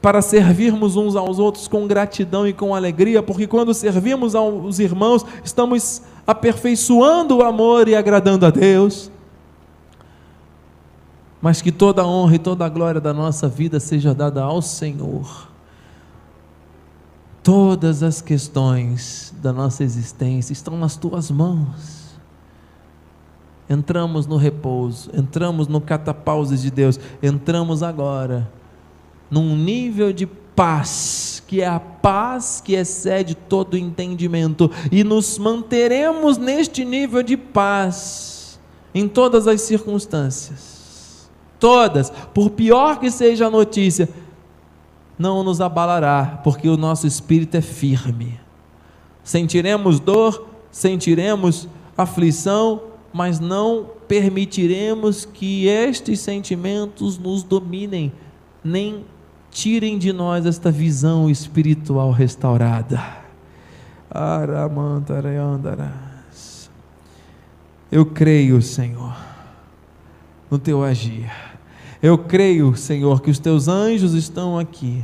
para 0.00 0.22
servirmos 0.22 0.96
uns 0.96 1.16
aos 1.16 1.38
outros 1.38 1.66
com 1.66 1.86
gratidão 1.86 2.46
e 2.46 2.52
com 2.52 2.74
alegria, 2.74 3.22
porque 3.22 3.46
quando 3.46 3.74
servimos 3.74 4.34
aos 4.34 4.78
irmãos, 4.78 5.26
estamos 5.42 6.02
aperfeiçoando 6.26 7.38
o 7.38 7.42
amor 7.42 7.88
e 7.88 7.96
agradando 7.96 8.46
a 8.46 8.50
Deus. 8.50 9.10
Mas 11.40 11.60
que 11.60 11.72
toda 11.72 12.02
a 12.02 12.06
honra 12.06 12.36
e 12.36 12.38
toda 12.38 12.64
a 12.64 12.68
glória 12.68 13.00
da 13.00 13.12
nossa 13.12 13.48
vida 13.48 13.80
seja 13.80 14.14
dada 14.14 14.42
ao 14.42 14.62
Senhor 14.62 15.53
Todas 17.44 18.02
as 18.02 18.22
questões 18.22 19.34
da 19.42 19.52
nossa 19.52 19.84
existência 19.84 20.54
estão 20.54 20.78
nas 20.78 20.96
tuas 20.96 21.30
mãos. 21.30 22.16
Entramos 23.68 24.26
no 24.26 24.38
repouso, 24.38 25.10
entramos 25.12 25.68
no 25.68 25.78
catapause 25.78 26.56
de 26.56 26.70
Deus, 26.70 26.98
entramos 27.22 27.82
agora 27.82 28.50
num 29.30 29.54
nível 29.54 30.10
de 30.10 30.26
paz, 30.26 31.42
que 31.46 31.60
é 31.60 31.66
a 31.66 31.78
paz 31.78 32.62
que 32.64 32.74
excede 32.74 33.34
todo 33.34 33.76
entendimento, 33.76 34.70
e 34.90 35.04
nos 35.04 35.36
manteremos 35.36 36.38
neste 36.38 36.82
nível 36.82 37.22
de 37.22 37.36
paz 37.36 38.58
em 38.94 39.06
todas 39.06 39.46
as 39.46 39.60
circunstâncias. 39.60 41.28
Todas, 41.60 42.10
por 42.32 42.50
pior 42.50 42.98
que 42.98 43.10
seja 43.10 43.48
a 43.48 43.50
notícia, 43.50 44.08
não 45.18 45.42
nos 45.42 45.60
abalará, 45.60 46.40
porque 46.42 46.68
o 46.68 46.76
nosso 46.76 47.06
espírito 47.06 47.56
é 47.56 47.60
firme. 47.60 48.38
Sentiremos 49.22 50.00
dor, 50.00 50.46
sentiremos 50.70 51.68
aflição, 51.96 52.82
mas 53.12 53.38
não 53.38 53.86
permitiremos 54.08 55.24
que 55.24 55.66
estes 55.66 56.20
sentimentos 56.20 57.16
nos 57.18 57.42
dominem, 57.42 58.12
nem 58.62 59.04
tirem 59.50 59.96
de 59.98 60.12
nós 60.12 60.44
esta 60.44 60.70
visão 60.70 61.30
espiritual 61.30 62.10
restaurada. 62.10 63.00
Eu 67.90 68.04
creio, 68.04 68.60
Senhor, 68.60 69.16
no 70.50 70.58
teu 70.58 70.82
agir. 70.82 71.30
Eu 72.04 72.18
creio, 72.18 72.76
Senhor, 72.76 73.22
que 73.22 73.30
os 73.30 73.38
teus 73.38 73.66
anjos 73.66 74.12
estão 74.12 74.58
aqui. 74.58 75.02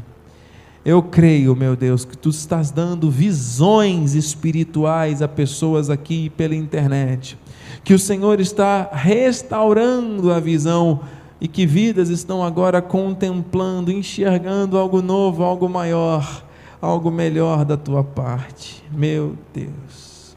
Eu 0.84 1.02
creio, 1.02 1.56
meu 1.56 1.74
Deus, 1.74 2.04
que 2.04 2.14
tu 2.14 2.28
estás 2.28 2.70
dando 2.70 3.10
visões 3.10 4.12
espirituais 4.12 5.22
a 5.22 5.26
pessoas 5.26 5.88
aqui 5.88 6.28
pela 6.28 6.54
internet. 6.54 7.38
Que 7.82 7.94
o 7.94 7.98
Senhor 7.98 8.38
está 8.38 8.90
restaurando 8.92 10.30
a 10.30 10.38
visão 10.38 11.00
e 11.40 11.48
que 11.48 11.64
vidas 11.64 12.10
estão 12.10 12.44
agora 12.44 12.82
contemplando, 12.82 13.90
enxergando 13.90 14.76
algo 14.76 15.00
novo, 15.00 15.42
algo 15.42 15.70
maior, 15.70 16.44
algo 16.82 17.10
melhor 17.10 17.64
da 17.64 17.78
tua 17.78 18.04
parte. 18.04 18.84
Meu 18.92 19.38
Deus, 19.54 20.36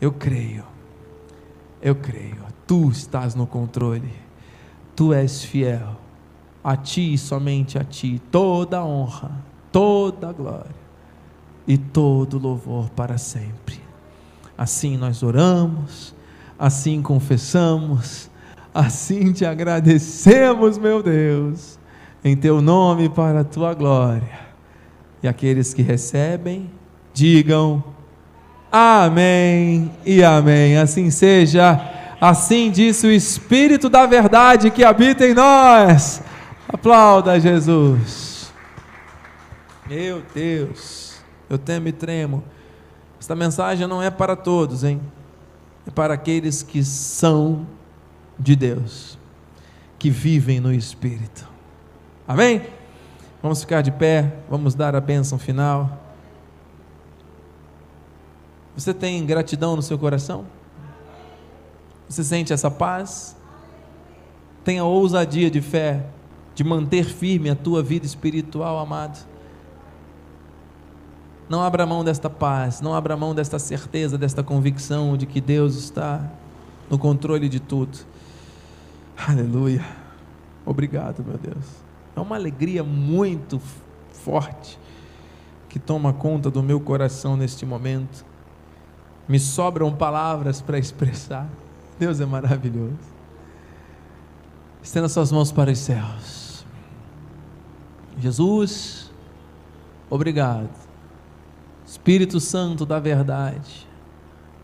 eu 0.00 0.10
creio, 0.10 0.64
eu 1.82 1.94
creio, 1.94 2.38
tu 2.66 2.88
estás 2.88 3.34
no 3.34 3.46
controle, 3.46 4.24
tu 4.96 5.12
és 5.12 5.44
fiel, 5.44 5.96
a 6.64 6.76
ti 6.76 7.16
somente 7.16 7.78
a 7.78 7.84
ti, 7.84 8.20
toda 8.32 8.84
honra, 8.84 9.30
toda 9.70 10.32
glória 10.32 10.74
e 11.68 11.78
todo 11.78 12.38
louvor 12.38 12.90
para 12.90 13.18
sempre. 13.18 13.78
Assim 14.58 14.96
nós 14.96 15.22
oramos, 15.22 16.14
assim 16.58 17.02
confessamos 17.02 18.30
Assim 18.76 19.32
te 19.32 19.42
agradecemos, 19.46 20.76
meu 20.76 21.02
Deus, 21.02 21.78
em 22.22 22.36
teu 22.36 22.60
nome 22.60 23.08
para 23.08 23.40
a 23.40 23.44
tua 23.44 23.72
glória. 23.72 24.38
E 25.22 25.26
aqueles 25.26 25.72
que 25.72 25.80
recebem, 25.80 26.70
digam 27.14 27.82
amém 28.70 29.90
e 30.04 30.22
amém. 30.22 30.76
Assim 30.76 31.08
seja, 31.08 31.80
assim 32.20 32.70
disse 32.70 33.06
o 33.06 33.12
Espírito 33.12 33.88
da 33.88 34.06
verdade 34.06 34.70
que 34.70 34.84
habita 34.84 35.26
em 35.26 35.34
nós. 35.34 36.22
Aplauda 36.68 37.38
Jesus. 37.38 38.52
Meu 39.86 40.22
Deus, 40.34 41.20
eu 41.48 41.58
temo 41.58 41.88
e 41.88 41.92
tremo. 41.92 42.42
Esta 43.20 43.34
mensagem 43.34 43.86
não 43.86 44.02
é 44.02 44.10
para 44.10 44.34
todos, 44.34 44.82
hein? 44.84 45.00
É 45.86 45.90
para 45.90 46.14
aqueles 46.14 46.62
que 46.62 46.84
são 46.84 47.66
de 48.38 48.56
Deus, 48.56 49.18
que 49.98 50.10
vivem 50.10 50.60
no 50.60 50.72
Espírito. 50.72 51.48
Amém? 52.26 52.62
Vamos 53.42 53.60
ficar 53.60 53.82
de 53.82 53.92
pé, 53.92 54.34
vamos 54.50 54.74
dar 54.74 54.96
a 54.96 55.00
bênção 55.00 55.38
final. 55.38 56.02
Você 58.76 58.92
tem 58.92 59.24
gratidão 59.24 59.76
no 59.76 59.82
seu 59.82 59.98
coração? 59.98 60.44
Você 62.08 62.22
sente 62.22 62.52
essa 62.52 62.70
paz? 62.70 63.36
Tenha 64.64 64.84
ousadia 64.84 65.50
de 65.50 65.60
fé, 65.60 66.06
de 66.54 66.64
manter 66.64 67.04
firme 67.04 67.50
a 67.50 67.54
tua 67.56 67.82
vida 67.82 68.06
espiritual, 68.06 68.78
amado. 68.78 69.26
Não 71.48 71.62
abra 71.62 71.86
mão 71.86 72.02
desta 72.02 72.28
paz, 72.28 72.80
não 72.80 72.94
abra 72.94 73.16
mão 73.16 73.34
desta 73.34 73.58
certeza, 73.58 74.18
desta 74.18 74.42
convicção 74.42 75.16
de 75.16 75.26
que 75.26 75.40
Deus 75.40 75.76
está 75.76 76.28
no 76.90 76.98
controle 76.98 77.48
de 77.48 77.60
tudo. 77.60 77.98
Aleluia. 79.16 79.84
Obrigado, 80.64 81.24
meu 81.24 81.38
Deus. 81.38 81.64
É 82.16 82.20
uma 82.20 82.34
alegria 82.34 82.82
muito 82.82 83.60
forte 84.10 84.78
que 85.68 85.78
toma 85.78 86.12
conta 86.12 86.50
do 86.50 86.62
meu 86.62 86.80
coração 86.80 87.36
neste 87.36 87.64
momento. 87.64 88.24
Me 89.28 89.38
sobram 89.38 89.94
palavras 89.94 90.60
para 90.60 90.78
expressar. 90.80 91.48
Deus 91.98 92.20
é 92.20 92.26
maravilhoso. 92.26 92.98
Estenda 94.82 95.08
suas 95.08 95.32
mãos 95.32 95.50
para 95.50 95.70
os 95.70 95.78
céus. 95.78 96.64
Jesus, 98.18 99.12
obrigado. 100.08 100.70
Espírito 101.84 102.40
Santo 102.40 102.84
da 102.86 102.98
verdade, 102.98 103.86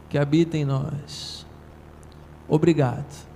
que 0.09 0.19
habita 0.19 0.57
em 0.57 0.65
nós. 0.65 1.47
Obrigado 2.49 3.33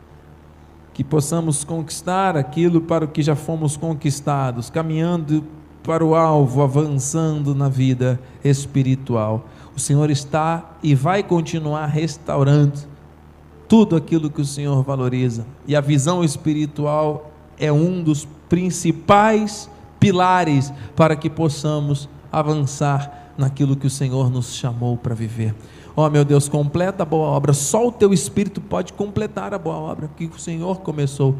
que 0.96 1.04
possamos 1.04 1.62
conquistar 1.62 2.38
aquilo 2.38 2.80
para 2.80 3.04
o 3.04 3.08
que 3.08 3.22
já 3.22 3.36
fomos 3.36 3.76
conquistados, 3.76 4.70
caminhando 4.70 5.44
para 5.82 6.02
o 6.02 6.14
alvo, 6.14 6.62
avançando 6.62 7.54
na 7.54 7.68
vida 7.68 8.18
espiritual. 8.42 9.44
O 9.76 9.78
Senhor 9.78 10.08
está 10.08 10.78
e 10.82 10.94
vai 10.94 11.22
continuar 11.22 11.84
restaurando 11.84 12.78
tudo 13.68 13.96
aquilo 13.96 14.30
que 14.30 14.40
o 14.40 14.44
Senhor 14.44 14.82
valoriza. 14.82 15.46
E 15.66 15.74
a 15.74 15.80
visão 15.80 16.22
espiritual 16.22 17.30
é 17.58 17.72
um 17.72 18.02
dos 18.02 18.26
principais 18.48 19.70
pilares 19.98 20.72
para 20.94 21.16
que 21.16 21.28
possamos 21.28 22.08
avançar 22.30 23.32
naquilo 23.36 23.76
que 23.76 23.86
o 23.86 23.90
Senhor 23.90 24.30
nos 24.30 24.54
chamou 24.54 24.96
para 24.96 25.14
viver. 25.14 25.54
Ó 25.96 26.06
oh, 26.06 26.10
meu 26.10 26.24
Deus, 26.24 26.48
completa 26.48 27.02
a 27.02 27.06
boa 27.06 27.28
obra. 27.28 27.52
Só 27.52 27.88
o 27.88 27.92
teu 27.92 28.12
Espírito 28.12 28.60
pode 28.60 28.92
completar 28.92 29.54
a 29.54 29.58
boa 29.58 29.76
obra 29.76 30.10
que 30.16 30.26
o 30.26 30.38
Senhor 30.38 30.80
começou. 30.80 31.34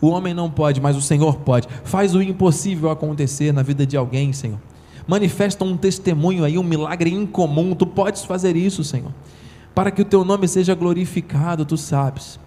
O 0.00 0.08
homem 0.08 0.34
não 0.34 0.50
pode, 0.50 0.80
mas 0.80 0.96
o 0.96 1.00
Senhor 1.00 1.36
pode. 1.38 1.66
Faz 1.84 2.14
o 2.14 2.22
impossível 2.22 2.90
acontecer 2.90 3.52
na 3.52 3.62
vida 3.62 3.86
de 3.86 3.96
alguém, 3.96 4.32
Senhor. 4.32 4.58
Manifesta 5.06 5.64
um 5.64 5.76
testemunho 5.76 6.44
aí, 6.44 6.58
um 6.58 6.62
milagre 6.62 7.10
incomum. 7.10 7.74
Tu 7.74 7.86
podes 7.86 8.24
fazer 8.24 8.56
isso, 8.56 8.84
Senhor. 8.84 9.10
Para 9.78 9.92
que 9.92 10.02
o 10.02 10.04
teu 10.04 10.24
nome 10.24 10.48
seja 10.48 10.74
glorificado, 10.74 11.64
tu 11.64 11.76
sabes. 11.76 12.40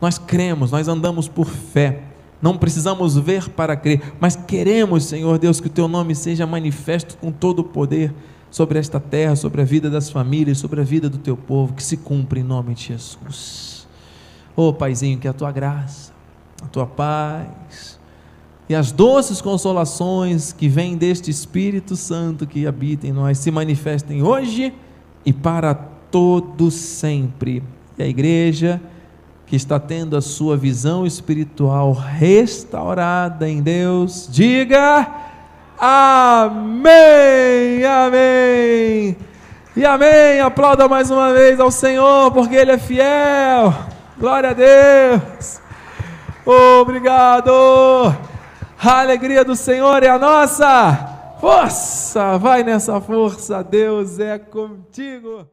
Nós 0.00 0.16
cremos, 0.16 0.70
nós 0.70 0.88
andamos 0.88 1.28
por 1.28 1.44
fé. 1.44 2.00
Não 2.40 2.56
precisamos 2.56 3.14
ver 3.14 3.50
para 3.50 3.76
crer, 3.76 4.14
mas 4.18 4.34
queremos, 4.34 5.04
Senhor 5.04 5.38
Deus, 5.38 5.60
que 5.60 5.66
o 5.66 5.70
teu 5.70 5.86
nome 5.86 6.14
seja 6.14 6.46
manifesto 6.46 7.18
com 7.18 7.30
todo 7.30 7.58
o 7.58 7.64
poder 7.64 8.14
sobre 8.50 8.78
esta 8.78 8.98
terra, 8.98 9.36
sobre 9.36 9.60
a 9.60 9.66
vida 9.66 9.90
das 9.90 10.08
famílias, 10.08 10.56
sobre 10.56 10.80
a 10.80 10.82
vida 10.82 11.10
do 11.10 11.18
teu 11.18 11.36
povo, 11.36 11.74
que 11.74 11.82
se 11.82 11.98
cumpra 11.98 12.38
em 12.38 12.42
nome 12.42 12.72
de 12.72 12.84
Jesus. 12.84 13.86
Oh, 14.56 14.72
Paizinho, 14.72 15.18
que 15.18 15.28
a 15.28 15.34
tua 15.34 15.52
graça, 15.52 16.10
a 16.62 16.68
tua 16.68 16.86
paz 16.86 18.00
e 18.66 18.74
as 18.74 18.92
doces 18.92 19.42
consolações 19.42 20.54
que 20.54 20.70
vêm 20.70 20.96
deste 20.96 21.30
Espírito 21.30 21.96
Santo 21.96 22.46
que 22.46 22.66
habita 22.66 23.06
em 23.06 23.12
nós 23.12 23.36
se 23.36 23.50
manifestem 23.50 24.22
hoje 24.22 24.72
e 25.22 25.34
para 25.34 25.97
todo 26.10 26.70
sempre. 26.70 27.62
E 27.96 28.02
a 28.02 28.06
igreja 28.06 28.80
que 29.46 29.56
está 29.56 29.78
tendo 29.80 30.16
a 30.16 30.20
sua 30.20 30.56
visão 30.56 31.06
espiritual 31.06 31.92
restaurada 31.92 33.48
em 33.48 33.62
Deus, 33.62 34.28
diga 34.30 35.28
Amém, 35.80 36.90
amém. 37.84 39.16
E 39.76 39.86
amém. 39.86 40.40
Aplauda 40.40 40.88
mais 40.88 41.08
uma 41.08 41.32
vez 41.32 41.60
ao 41.60 41.70
Senhor, 41.70 42.32
porque 42.32 42.56
Ele 42.56 42.72
é 42.72 42.78
fiel. 42.78 43.72
Glória 44.18 44.50
a 44.50 44.54
Deus. 44.54 45.60
Obrigado. 46.44 47.52
A 48.82 49.00
alegria 49.00 49.44
do 49.44 49.54
Senhor 49.54 50.02
é 50.02 50.08
a 50.08 50.18
nossa 50.18 51.36
força. 51.40 52.36
Vai 52.38 52.64
nessa 52.64 53.00
força. 53.00 53.62
Deus 53.62 54.18
é 54.18 54.36
contigo. 54.36 55.46